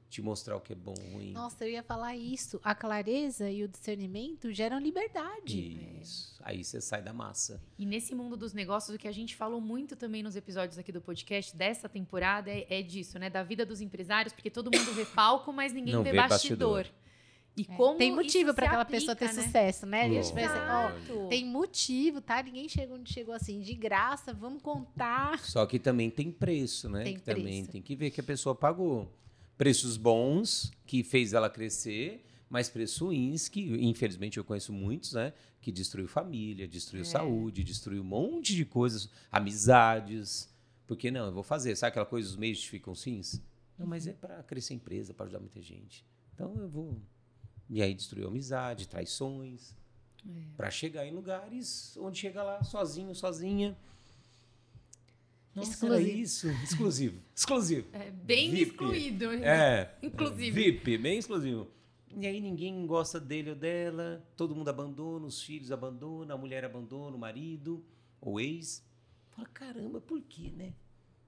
[0.10, 1.34] te mostrar o que é bom ou ruim.
[1.34, 2.62] Nossa, eu ia falar isso.
[2.64, 5.99] A clareza e o discernimento geram liberdade.
[6.01, 6.39] Isso.
[6.41, 7.62] Aí você sai da massa.
[7.78, 10.93] E nesse mundo dos negócios, o que a gente falou muito também nos episódios aqui
[10.93, 13.30] do podcast dessa temporada é, é disso, né?
[13.30, 16.86] Da vida dos empresários, porque todo mundo vê palco, mas ninguém vê, vê, bastidor.
[16.86, 16.99] bastidor.
[17.60, 17.76] E é.
[17.76, 19.43] como tem motivo para aquela aplica, pessoa ter né?
[19.43, 20.03] sucesso, né?
[20.03, 22.41] A gente pensa, ó, tem motivo, tá?
[22.41, 25.39] Ninguém chegou onde chegou assim, de graça, vamos contar.
[25.39, 27.03] Só que também tem preço, né?
[27.03, 27.38] Tem que preço.
[27.41, 29.14] também tem que ver que a pessoa pagou.
[29.57, 35.34] Preços bons, que fez ela crescer, mas preços ruins, que infelizmente eu conheço muitos, né?
[35.60, 37.05] Que destruiu família, destruiu é.
[37.05, 40.47] saúde, destruiu um monte de coisas, amizades.
[40.88, 41.76] Porque não, eu vou fazer.
[41.76, 43.41] Sabe aquela coisa, os meios ficam sims?
[43.78, 46.05] Não, mas é para crescer a empresa, para ajudar muita gente.
[46.34, 46.97] Então eu vou
[47.70, 49.76] e aí destruiu amizade, traições.
[50.28, 50.41] É.
[50.57, 53.78] Para chegar em lugares onde chega lá sozinho, sozinha.
[55.55, 56.17] Nossa, Exclusivo.
[56.17, 56.47] isso.
[56.63, 57.22] Exclusivo.
[57.36, 57.88] Exclusivo.
[57.93, 58.72] É bem VIP.
[58.72, 59.32] excluído.
[59.32, 59.95] É.
[60.01, 60.51] Inclusive.
[60.51, 61.67] VIP, bem exclusivo.
[62.15, 66.65] E aí ninguém gosta dele ou dela, todo mundo abandona, os filhos abandonam, a mulher
[66.65, 67.84] abandona, o marido
[68.20, 68.84] ou ex.
[69.30, 70.74] Fala, caramba, por quê, né?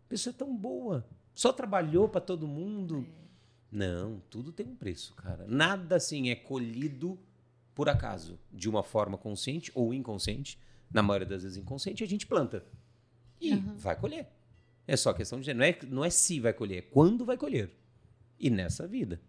[0.05, 3.05] A pessoa é tão boa, só trabalhou para todo mundo.
[3.72, 5.45] Não, tudo tem um preço, cara.
[5.47, 7.17] Nada assim é colhido
[7.74, 10.59] por acaso, de uma forma consciente ou inconsciente.
[10.91, 12.65] Na maioria das vezes inconsciente, a gente planta.
[13.39, 14.28] E vai colher.
[14.86, 15.53] É só questão de.
[15.53, 17.72] Não é, não é se vai colher, é quando vai colher.
[18.38, 19.22] E nessa vida.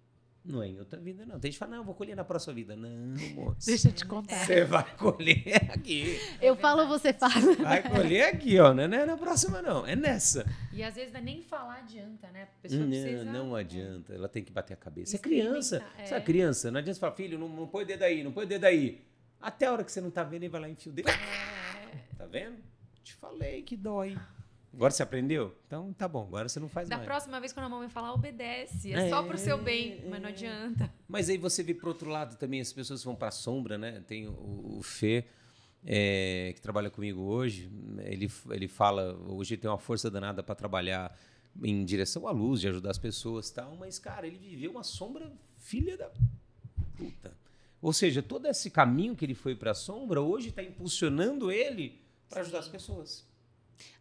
[0.45, 1.39] Não é em outra vida, não.
[1.39, 2.75] Tem gente que fala, não, eu vou colher na próxima vida.
[2.75, 2.89] Não,
[3.35, 3.65] moço.
[3.65, 4.45] Deixa eu te contar.
[4.45, 6.19] Você vai colher aqui.
[6.41, 7.55] Eu falo, você fala.
[7.63, 8.75] Vai colher aqui, ó.
[8.75, 9.87] Não é na próxima, não.
[9.87, 10.45] É nessa.
[10.73, 12.43] E às vezes nem falar adianta, né?
[12.43, 13.25] A pessoa precisa.
[13.25, 14.13] Não, não adianta.
[14.13, 15.15] Ela tem que bater a cabeça.
[15.15, 15.85] É criança.
[15.97, 16.07] é.
[16.07, 16.73] Sabe, criança?
[16.73, 18.65] Não adianta você falar, filho, não, não põe o dedo aí, não põe o dedo
[18.65, 19.01] aí.
[19.41, 21.09] Até a hora que você não tá vendo, ele vai lá e enfia o dedo.
[22.19, 22.57] Tá vendo?
[23.05, 24.17] Te falei que dói.
[24.75, 25.55] Agora você aprendeu?
[25.67, 27.07] Então tá bom, agora você não faz Da mais.
[27.07, 28.93] próxima vez quando a mamãe falar, obedece.
[28.93, 30.93] É, só pro seu bem, mas não adianta.
[31.07, 34.03] Mas aí você vê pro outro lado também, as pessoas vão pra sombra, né?
[34.07, 35.27] Tem o, o Fê,
[35.85, 40.55] é, que trabalha comigo hoje, ele, ele fala, hoje ele tem uma força danada para
[40.55, 41.15] trabalhar
[41.63, 44.83] em direção à luz, de ajudar as pessoas e tal, mas, cara, ele viveu uma
[44.85, 46.11] sombra filha da
[46.97, 47.37] puta.
[47.81, 52.01] Ou seja, todo esse caminho que ele foi pra sombra, hoje está impulsionando ele
[52.31, 53.31] para ajudar as pessoas.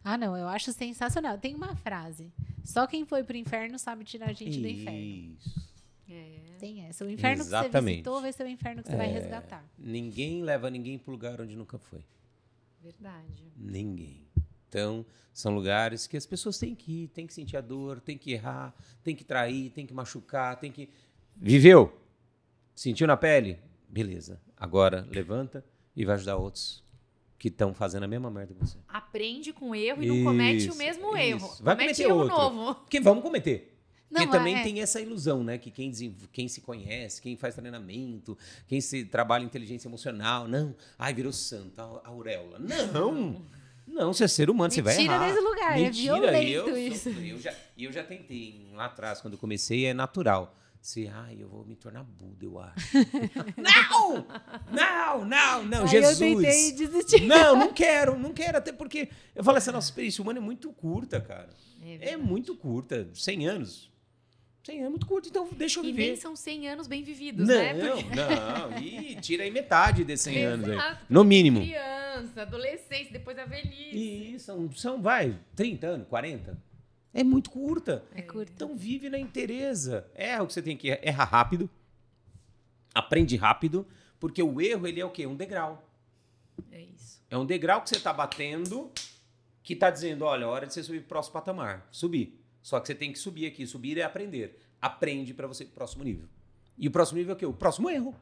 [0.04, 1.38] Ah, não, eu acho sensacional.
[1.38, 2.32] Tem uma frase.
[2.64, 5.00] Só quem foi pro inferno sabe tirar a gente do inferno.
[5.00, 5.72] Isso.
[6.10, 6.40] É.
[6.60, 7.06] Tem essa.
[7.06, 7.96] O inferno que você Exatamente.
[7.96, 9.66] visitou vai ser o inferno que você vai resgatar.
[9.78, 12.04] Ninguém leva ninguém para lugar onde nunca foi.
[12.82, 13.52] Verdade.
[13.56, 14.28] Ninguém.
[14.68, 18.18] Então, são lugares que as pessoas têm que ir, têm que sentir a dor, têm
[18.18, 20.90] que errar, têm que trair, têm que machucar, têm que.
[21.36, 21.98] Viveu?
[22.76, 23.58] Sentiu na pele?
[23.90, 24.40] Beleza.
[24.56, 25.66] Agora levanta
[25.96, 26.84] e vai ajudar outros
[27.42, 28.78] que estão fazendo a mesma merda que você.
[28.88, 31.18] Aprende com o erro e não comete o mesmo isso.
[31.18, 31.48] erro.
[31.62, 32.38] Vai comete cometer erro outro.
[32.38, 32.76] novo.
[32.76, 33.80] Porque vamos cometer.
[34.12, 35.58] Não, Porque também é- tem essa ilusão, né?
[35.58, 35.92] Que quem,
[36.32, 38.38] quem se conhece, quem faz treinamento,
[38.68, 40.76] quem se trabalha inteligência emocional, não.
[41.00, 42.60] Ai, virou santa, a auréola.
[42.60, 43.42] Não!
[43.88, 45.28] Não, você é ser humano, você vai Mentira errar.
[45.28, 47.12] desse lugar, é Mentira, violento eu isso.
[47.12, 50.56] sou- eu já, e eu já tentei, lá atrás, quando eu comecei, é natural.
[50.82, 52.98] Você, ai, eu vou me tornar Buda, eu acho.
[53.56, 54.26] não!
[54.72, 56.20] Não, não, não, Aí Jesus!
[56.22, 57.22] eu tentei desistir.
[57.28, 60.42] Não, não quero, não quero, até porque eu falo assim, a nossa experiência humana é
[60.42, 61.50] muito curta, cara.
[61.84, 63.92] É É muito curta, 100 anos.
[64.64, 66.08] 100 anos é muito curto, então deixa eu E viver.
[66.08, 67.74] nem são 100 anos bem vividos, não, né?
[67.74, 70.76] Porque- não, e tira aí metade desses 100 anos aí.
[70.76, 71.60] Exato, No mínimo.
[71.62, 74.34] Criança, adolescência, depois a velhice.
[74.36, 76.58] E são, são, vai, 30 anos, 40.
[77.14, 78.03] É muito curta.
[78.14, 78.51] É curto.
[78.53, 80.09] Então vive na inteireza.
[80.16, 80.99] Erra o que você tem que errar.
[81.03, 81.70] Erra rápido.
[82.93, 83.86] Aprende rápido.
[84.20, 85.26] Porque o erro, ele é o quê?
[85.26, 85.84] Um degrau.
[86.72, 87.22] É isso.
[87.30, 88.91] É um degrau que você está batendo
[89.64, 91.88] que está dizendo, olha, hora de você subir para o próximo patamar.
[91.91, 92.39] Subir.
[92.62, 93.66] Só que você tem que subir aqui.
[93.66, 94.59] Subir é aprender.
[94.82, 96.28] Aprende para você próximo nível.
[96.78, 97.45] E o próximo nível é o quê?
[97.45, 98.16] O próximo erro.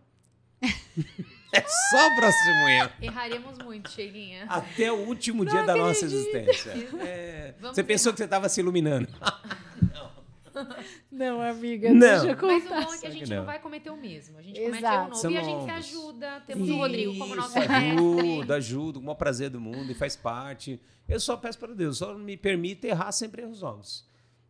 [1.54, 2.92] é só o próximo erro.
[3.02, 4.46] Erraremos muito, Cheirinha.
[4.48, 6.72] Até o último dia da nossa existência.
[7.02, 9.08] É, você pensou que você estava se iluminando.
[11.12, 12.00] Não, amiga, Não.
[12.00, 12.86] deixa eu Mas o contar.
[12.86, 13.38] bom é que a gente não.
[13.38, 14.38] não vai cometer o mesmo.
[14.38, 14.96] A gente comete Exato.
[14.96, 16.44] erro novo São e a gente se ajuda.
[16.46, 17.88] Temos o Rodrigo como nosso Isso, mestre.
[17.88, 20.80] Ajuda, ajuda, com o maior prazer do mundo e faz parte.
[21.08, 24.06] Eu só peço para Deus, só me permita errar sempre erros novos.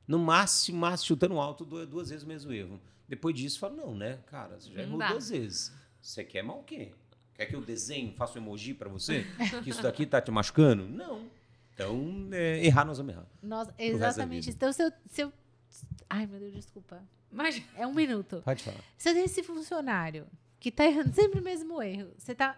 [0.08, 2.82] No máximo, máximo, chutando alto duas, duas vezes o mesmo erro.
[3.08, 5.74] Depois disso, falo, não, né, cara, você já Não errou duas vezes.
[6.02, 6.92] Você quer mal o quê?
[7.36, 9.26] Quer que eu desenhe, faça um emoji para você?
[9.64, 10.88] Que isso daqui tá te machucando?
[10.88, 11.26] Não.
[11.74, 13.26] Então, é, errar nós vamos errar.
[13.42, 14.50] Da exatamente.
[14.50, 15.34] Então, se eu, se eu.
[16.10, 17.02] Ai, meu Deus, desculpa.
[17.32, 18.42] Mas É um minuto.
[18.44, 18.84] Pode falar.
[18.98, 20.28] Se eu tenho esse funcionário
[20.60, 22.58] que tá errando sempre o mesmo erro, você tá.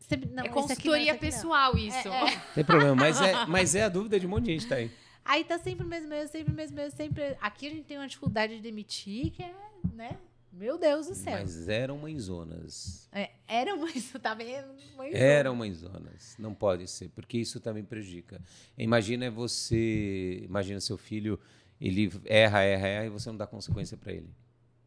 [0.00, 1.32] Sempre, não, é aqui consultoria aqui não.
[1.32, 2.08] pessoal isso.
[2.08, 2.42] É, é.
[2.54, 4.90] Tem problema, mas é, mas é a dúvida de um monte de gente tá aí.
[5.24, 7.36] Aí tá sempre o mesmo erro, sempre o mesmo erro, sempre.
[7.40, 9.54] Aqui a gente tem uma dificuldade de demitir, que é,
[9.94, 10.18] né?
[10.52, 11.38] Meu Deus do céu.
[11.38, 13.08] Mas eram mãezonas.
[13.12, 13.86] É, era uma.
[14.20, 14.74] Tá vendo?
[14.96, 15.18] Mãezona.
[15.18, 16.36] Eram mãezonas.
[16.38, 18.40] Não pode ser, porque isso também prejudica.
[18.76, 20.42] Imagina você.
[20.44, 21.38] Imagina seu filho,
[21.80, 24.30] ele erra, erra, erra e você não dá consequência para ele.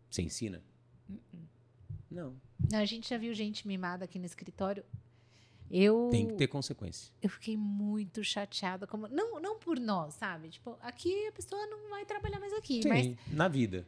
[0.10, 0.62] Você ensina?
[2.12, 2.36] Não.
[2.70, 4.84] Não, A gente já viu gente mimada aqui no escritório.
[5.72, 6.10] Eu.
[6.12, 7.12] Tem que ter consequência.
[7.22, 8.86] Eu fiquei muito chateada.
[8.86, 10.50] Como, não, não por nós, sabe?
[10.50, 12.88] Tipo, aqui a pessoa não vai trabalhar mais aqui.
[12.88, 13.88] Mas Sim, na vida.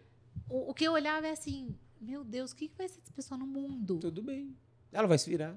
[0.49, 3.13] O, o que eu olhava é assim: meu Deus, o que, que vai ser dessa
[3.13, 3.97] pessoa no mundo?
[3.99, 4.55] Tudo bem.
[4.91, 5.55] Ela vai se virar.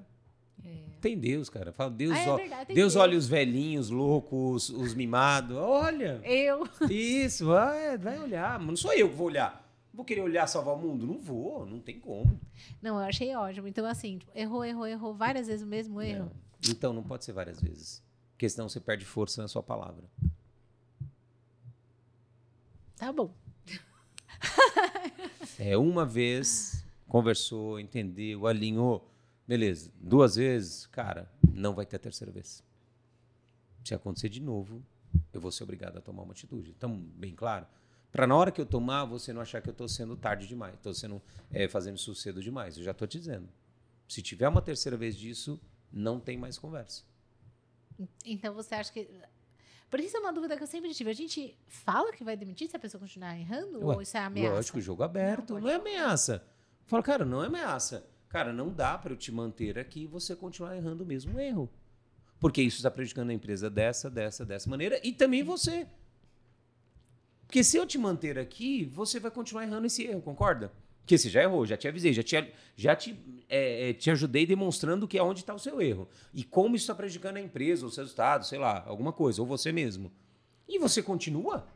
[0.63, 0.83] É.
[0.99, 1.71] Tem Deus, cara.
[1.71, 2.95] Fala, Deus, Ah, é ó- verdade, Deus Deus.
[2.97, 5.55] olha os velhinhos, loucos, os mimados.
[5.55, 6.19] Olha.
[6.25, 6.67] Eu.
[6.89, 8.59] Isso, vai, vai olhar.
[8.59, 9.65] Mas não sou eu que vou olhar.
[9.93, 11.07] Vou querer olhar salvar o mundo?
[11.07, 12.39] Não vou, não tem como.
[12.81, 13.67] Não, eu achei ótimo.
[13.67, 16.25] Então, assim, tipo, errou, errou, errou várias vezes o mesmo erro.
[16.25, 16.71] Não.
[16.71, 18.03] Então não pode ser várias vezes.
[18.33, 20.03] Porque senão você perde força na sua palavra.
[22.97, 23.33] Tá bom.
[25.59, 29.09] é uma vez, conversou, entendeu, alinhou.
[29.47, 29.91] Beleza.
[29.99, 32.63] Duas vezes, cara, não vai ter a terceira vez.
[33.83, 34.83] Se acontecer de novo,
[35.33, 36.73] eu vou ser obrigado a tomar uma atitude.
[36.77, 37.65] Então, bem claro.
[38.11, 40.73] Para na hora que eu tomar, você não achar que eu estou sendo tarde demais,
[40.75, 41.21] estou sendo
[41.51, 42.77] é, fazendo isso cedo demais.
[42.77, 43.47] Eu já estou te dizendo.
[44.07, 45.59] Se tiver uma terceira vez disso,
[45.91, 47.03] não tem mais conversa.
[48.25, 49.07] Então você acha que
[49.89, 51.09] por isso é uma dúvida que eu sempre tive.
[51.09, 53.79] A gente fala que vai demitir se a pessoa continuar errando?
[53.85, 54.55] Ué, ou isso é ameaça?
[54.55, 55.53] Lógico, jogo aberto.
[55.55, 56.43] Não, não é ameaça.
[56.85, 58.07] Fala, cara, não é ameaça.
[58.29, 61.69] Cara, não dá para eu te manter aqui e você continuar errando o mesmo erro.
[62.39, 65.87] Porque isso está prejudicando a empresa dessa, dessa, dessa maneira e também você.
[67.47, 70.71] Porque se eu te manter aqui, você vai continuar errando esse erro, concorda?
[71.09, 73.17] Porque você já errou, já te avisei, já te, já te,
[73.49, 76.07] é, é te ajudei demonstrando que é onde está o seu erro.
[76.31, 79.71] E como isso está prejudicando a empresa, os resultados, sei lá, alguma coisa, ou você
[79.71, 80.11] mesmo.
[80.67, 81.67] E você continua?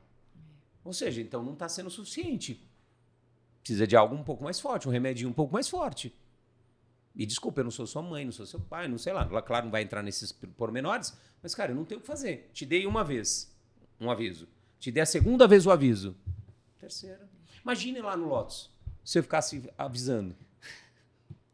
[0.84, 2.64] Ou seja, então não está sendo suficiente.
[3.64, 6.16] Precisa de algo um pouco mais forte, um remédio um pouco mais forte.
[7.16, 9.26] E desculpa, eu não sou sua mãe, não sou seu pai, não sei lá.
[9.42, 12.52] Claro, não vai entrar nesses pormenores, mas, cara, eu não tenho o que fazer.
[12.54, 13.52] Te dei uma vez
[14.00, 14.48] um aviso.
[14.80, 16.16] Te dei a segunda vez o aviso.
[16.78, 17.28] Terceira.
[17.64, 18.73] Imagine lá no Lotus
[19.04, 20.36] se eu ficasse avisando.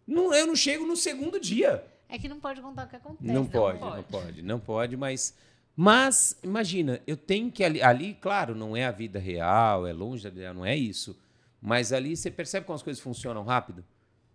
[0.05, 1.85] Não, eu não chego no segundo dia.
[2.07, 3.27] É que não pode contar o que acontece.
[3.27, 5.35] Não, não pode, pode, não pode, não pode, mas.
[5.75, 10.23] Mas, imagina, eu tenho que ali, ali, claro, não é a vida real, é longe
[10.23, 11.17] da vida real, não é isso.
[11.61, 13.85] Mas ali você percebe como as coisas funcionam rápido?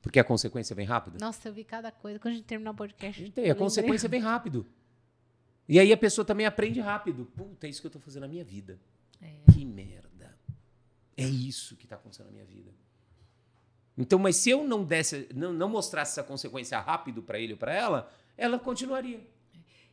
[0.00, 1.18] Porque a consequência vem rápido?
[1.20, 2.18] Nossa, eu vi cada coisa.
[2.18, 3.22] Quando a gente terminar o podcast.
[3.22, 4.66] A, gente, a consequência vem rápido.
[5.68, 7.24] E aí a pessoa também aprende rápido.
[7.34, 8.78] Puta, é isso que eu estou fazendo na minha vida.
[9.20, 9.52] É.
[9.52, 10.36] Que merda.
[11.16, 12.70] É isso que está acontecendo na minha vida.
[13.97, 17.59] Então, mas se eu não desse, não, não mostrasse essa consequência rápido para ele ou
[17.59, 19.20] para ela, ela continuaria.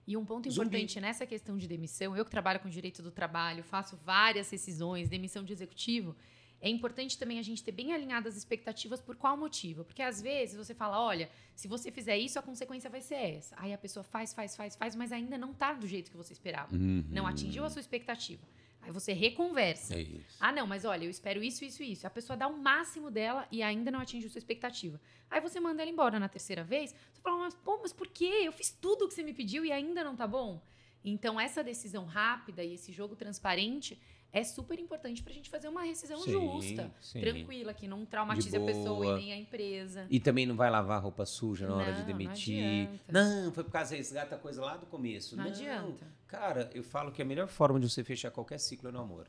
[0.07, 1.01] E um ponto importante Zumbi.
[1.01, 5.43] nessa questão de demissão, eu que trabalho com direito do trabalho, faço várias decisões, demissão
[5.43, 6.15] de executivo,
[6.59, 9.83] é importante também a gente ter bem alinhadas as expectativas por qual motivo.
[9.83, 13.55] Porque às vezes você fala, olha, se você fizer isso, a consequência vai ser essa.
[13.57, 16.33] Aí a pessoa faz, faz, faz, faz, mas ainda não está do jeito que você
[16.33, 16.75] esperava.
[16.75, 17.03] Uhum.
[17.09, 18.43] Não atingiu a sua expectativa.
[18.81, 19.95] Aí você reconversa.
[19.95, 20.37] É isso.
[20.39, 22.07] Ah, não, mas olha, eu espero isso, isso, isso.
[22.07, 24.99] A pessoa dá o máximo dela e ainda não atinge a sua expectativa.
[25.29, 26.95] Aí você manda ela embora na terceira vez.
[27.13, 28.41] Você fala, mas pô, mas por quê?
[28.43, 30.61] Eu fiz tudo o que você me pediu e ainda não tá bom.
[31.03, 33.99] Então, essa decisão rápida e esse jogo transparente
[34.33, 37.19] é super importante para a gente fazer uma rescisão sim, justa, sim.
[37.19, 40.05] tranquila, que não traumatize a pessoa e nem a empresa.
[40.09, 42.89] E também não vai lavar roupa suja na hora de demitir.
[43.11, 45.35] Não, não, foi por causa desse gata coisa lá do começo.
[45.35, 46.07] Não, não, adianta.
[46.27, 49.27] Cara, eu falo que a melhor forma de você fechar qualquer ciclo é no amor.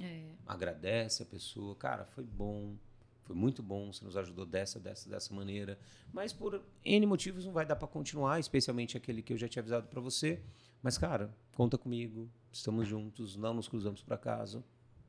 [0.00, 0.22] É.
[0.46, 1.76] Agradece a pessoa.
[1.76, 2.74] Cara, foi bom.
[3.22, 5.78] Foi muito bom, você nos ajudou dessa, dessa, dessa maneira.
[6.12, 9.60] Mas por N motivos não vai dar para continuar, especialmente aquele que eu já tinha
[9.60, 10.42] avisado para você.
[10.82, 14.62] Mas, cara, conta comigo, estamos juntos, não nos cruzamos para casa,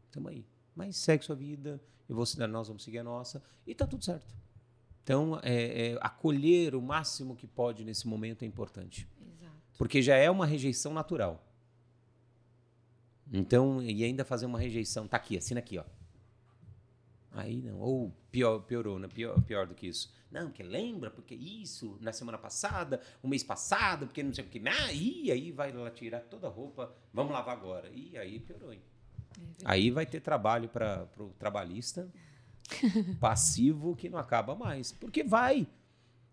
[0.05, 0.45] estamos aí.
[0.75, 4.03] Mas segue sua vida, eu vou seguir nós vamos seguir a nossa, e tá tudo
[4.03, 4.33] certo.
[5.03, 9.07] Então, é, é, acolher o máximo que pode nesse momento é importante.
[9.21, 9.53] Exato.
[9.77, 11.45] Porque já é uma rejeição natural.
[13.31, 15.83] Então, e ainda fazer uma rejeição, tá aqui, assina aqui, ó.
[17.31, 19.07] Aí não, ou pior, piorou, né?
[19.07, 20.13] pior, pior do que isso.
[20.33, 24.47] Não, porque lembra, porque isso, na semana passada, o mês passado, porque não sei o
[24.47, 24.59] que.
[24.67, 27.87] Ah, e aí vai lá tirar toda a roupa, vamos lavar agora.
[27.93, 28.81] E aí piorou, hein?
[29.61, 32.09] É aí vai ter trabalho para o trabalhista
[33.21, 34.91] passivo que não acaba mais.
[34.91, 35.67] Porque vai.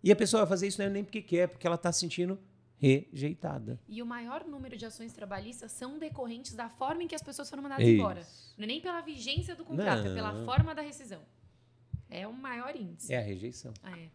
[0.03, 2.39] E a pessoa vai fazer isso não é nem porque quer, porque ela está sentindo
[2.79, 3.79] rejeitada.
[3.87, 7.51] E o maior número de ações trabalhistas são decorrentes da forma em que as pessoas
[7.51, 7.97] foram mandadas isso.
[7.97, 8.27] embora.
[8.57, 10.13] Não é nem pela vigência do contrato, não.
[10.13, 11.21] é pela forma da rescisão.
[12.11, 13.13] É o maior índice.
[13.13, 13.73] É a rejeição.
[13.83, 14.09] Ah, é.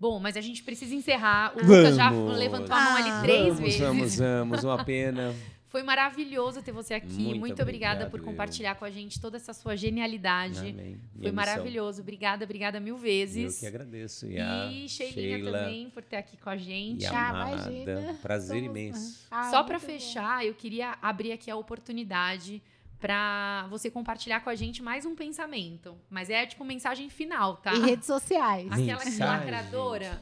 [0.00, 1.52] Bom, mas a gente precisa encerrar.
[1.56, 1.76] O vamos.
[1.76, 3.80] Lucas já levantou a mão ali três vamos, vezes.
[3.80, 5.34] Vamos, vamos, uma pena.
[5.68, 7.12] Foi maravilhoso ter você aqui.
[7.12, 8.76] Muito, Muito obrigada obrigado, por compartilhar eu.
[8.76, 10.60] com a gente toda essa sua genialidade.
[10.60, 10.98] Amém.
[11.20, 12.00] Foi maravilhoso.
[12.00, 13.54] Obrigada, obrigada mil vezes.
[13.54, 14.26] Eu que agradeço.
[14.26, 17.02] E, e Sheilinha também por ter aqui com a gente.
[17.02, 18.18] E ah, imagina.
[18.22, 18.70] Prazer Somos...
[18.70, 19.26] imenso.
[19.30, 20.48] Ah, Só para fechar, bom.
[20.48, 22.62] eu queria abrir aqui a oportunidade
[22.98, 25.96] para você compartilhar com a gente mais um pensamento.
[26.10, 27.74] Mas é tipo mensagem final, tá?
[27.74, 28.66] E redes sociais.
[28.66, 29.26] Aquela mensagem.
[29.26, 30.20] lacradora.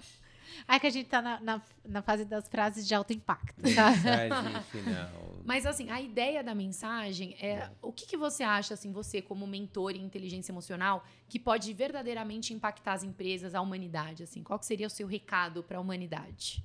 [0.68, 3.62] Ai, que a gente tá na, na, na, fase das frases de alto impacto.
[3.74, 3.90] Tá?
[3.90, 5.36] Mensagem final.
[5.44, 7.70] Mas assim, a ideia da mensagem é, é.
[7.80, 12.52] o que, que você acha, assim, você como mentor em inteligência emocional, que pode verdadeiramente
[12.52, 14.42] impactar as empresas, a humanidade, assim?
[14.42, 16.64] Qual seria o seu recado para a humanidade?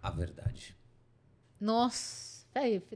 [0.00, 0.76] A verdade.
[1.60, 2.35] Nossa.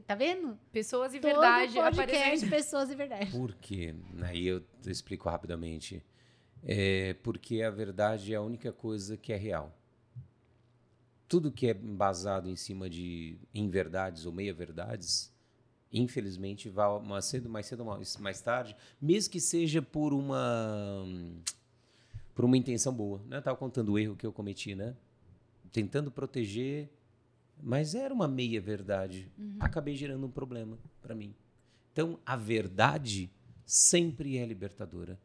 [0.05, 0.57] Tá vendo?
[0.71, 1.73] Pessoas e Todo verdade.
[1.73, 3.31] podcast, pessoas e verdade.
[3.31, 3.93] Por quê?
[4.23, 6.03] Aí eu explico rapidamente.
[6.63, 9.75] É porque a verdade é a única coisa que é real.
[11.27, 15.31] Tudo que é embasado em cima de inverdades ou meia-verdades
[15.91, 21.05] infelizmente, vai mais cedo, mais cedo, mais, mais tarde, mesmo que seja por uma
[22.33, 23.37] por uma intenção boa, né?
[23.37, 24.95] Eu tava contando o erro que eu cometi, né?
[25.71, 26.89] Tentando proteger,
[27.61, 29.31] mas era uma meia verdade.
[29.37, 29.57] Uhum.
[29.59, 31.33] Acabei gerando um problema para mim.
[31.91, 33.29] Então, a verdade
[33.65, 35.19] sempre é libertadora.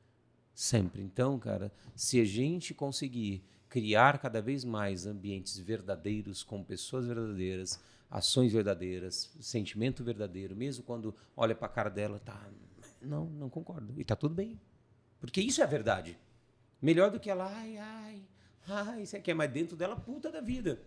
[0.55, 1.03] Sempre.
[1.03, 7.81] Então, cara, se a gente conseguir criar cada vez mais ambientes verdadeiros, com pessoas verdadeiras,
[8.11, 12.49] ações verdadeiras, sentimento verdadeiro, mesmo quando olha para a cara dela, tá,
[13.03, 13.93] não, não concordo.
[13.97, 14.59] E tá tudo bem.
[15.21, 16.19] Porque isso é a verdade.
[16.81, 18.23] Melhor do que ela, ai, ai,
[18.69, 20.81] ai, isso aqui é mais dentro dela, puta da vida.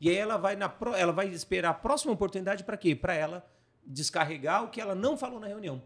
[0.00, 2.94] E aí ela vai na ela vai esperar a próxima oportunidade para quê?
[2.94, 3.46] Para ela
[3.84, 5.82] descarregar o que ela não falou na reunião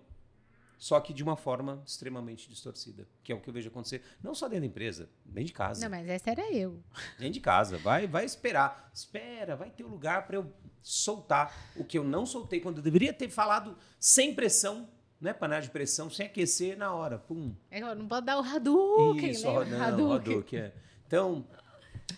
[0.84, 4.34] só que de uma forma extremamente distorcida, que é o que eu vejo acontecer, não
[4.34, 5.80] só dentro da empresa, dentro de casa.
[5.80, 6.82] Não, mas essa era eu.
[7.18, 10.52] Dentro de casa, vai, vai esperar, espera, vai ter um lugar para eu
[10.82, 14.86] soltar o que eu não soltei quando eu deveria ter falado sem pressão,
[15.18, 17.54] né, panela de pressão, sem aquecer na hora, pum.
[17.70, 19.64] É, não pode dar o Hadouken, Isso, né?
[19.70, 20.32] Não, Hadouken.
[20.34, 20.72] Hadouken é.
[21.06, 21.46] Então,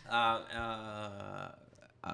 [0.06, 1.58] a, a,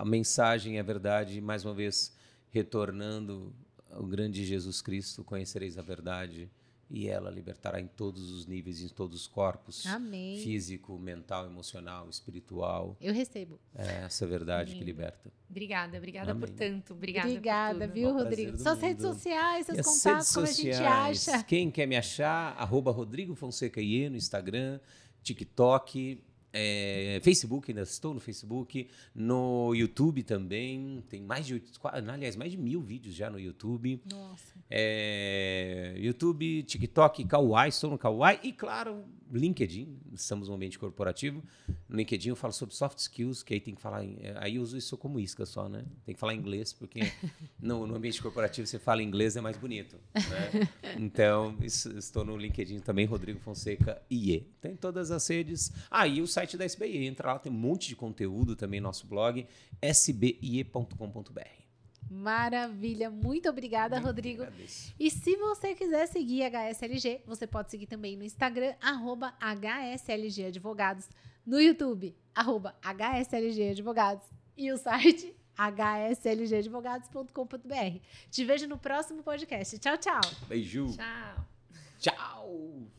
[0.01, 2.16] a mensagem é verdade, mais uma vez,
[2.51, 3.53] retornando
[3.90, 6.51] o grande Jesus Cristo, conhecereis a verdade
[6.88, 9.86] e ela libertará em todos os níveis, em todos os corpos.
[9.86, 10.38] Amém.
[10.38, 12.97] Físico, mental, emocional, espiritual.
[13.01, 13.59] Eu recebo.
[13.74, 15.32] É essa verdade que liberta.
[15.49, 16.40] Obrigada, obrigada Amém.
[16.40, 16.93] por tanto.
[16.93, 18.59] Obrigada, obrigada por viu, Rodrigo?
[18.59, 18.86] Suas mundo.
[18.86, 21.45] redes sociais, seus contatos, como sociais, a gente acha.
[21.45, 24.78] Quem quer me achar, arroba Rodrigo Fonseca Iê no Instagram,
[25.22, 26.22] TikTok,
[26.53, 32.59] é, Facebook, ainda estou no Facebook, no YouTube também, tem mais de, aliás, mais de
[32.59, 34.00] mil vídeos já no YouTube.
[34.11, 34.53] Nossa.
[34.70, 41.42] É, YouTube, TikTok, Kawaii, estou no Kawaii e, claro, LinkedIn, estamos no ambiente corporativo.
[41.88, 44.62] No LinkedIn eu falo sobre soft skills, que aí tem que falar, em, aí eu
[44.62, 45.84] uso isso como isca só, né?
[46.05, 47.00] Tem que falar inglês, porque
[47.59, 50.68] no, no ambiente corporativo você fala inglês é mais bonito, né?
[50.98, 54.40] Então, isso, estou no LinkedIn também, Rodrigo Fonseca IE.
[54.61, 55.72] Tem todas as redes.
[55.90, 58.88] Ah, e o site da SBIE, entra lá, tem um monte de conteúdo também no
[58.88, 59.47] nosso blog,
[59.82, 61.62] sbie.com.br.
[62.11, 64.43] Maravilha, muito obrigada, muito Rodrigo.
[64.43, 64.95] Agradeço.
[64.99, 70.47] E se você quiser seguir a HSLG, você pode seguir também no Instagram, arroba HSLG
[70.47, 71.09] Advogados,
[71.47, 74.24] no YouTube, arroba HSLG Advogados,
[74.57, 78.01] e o site hslgadvogados.com.br.
[78.30, 79.78] Te vejo no próximo podcast.
[79.78, 80.20] Tchau, tchau.
[80.49, 80.88] Beijo.
[80.97, 81.47] Tchau.
[81.99, 82.90] Tchau.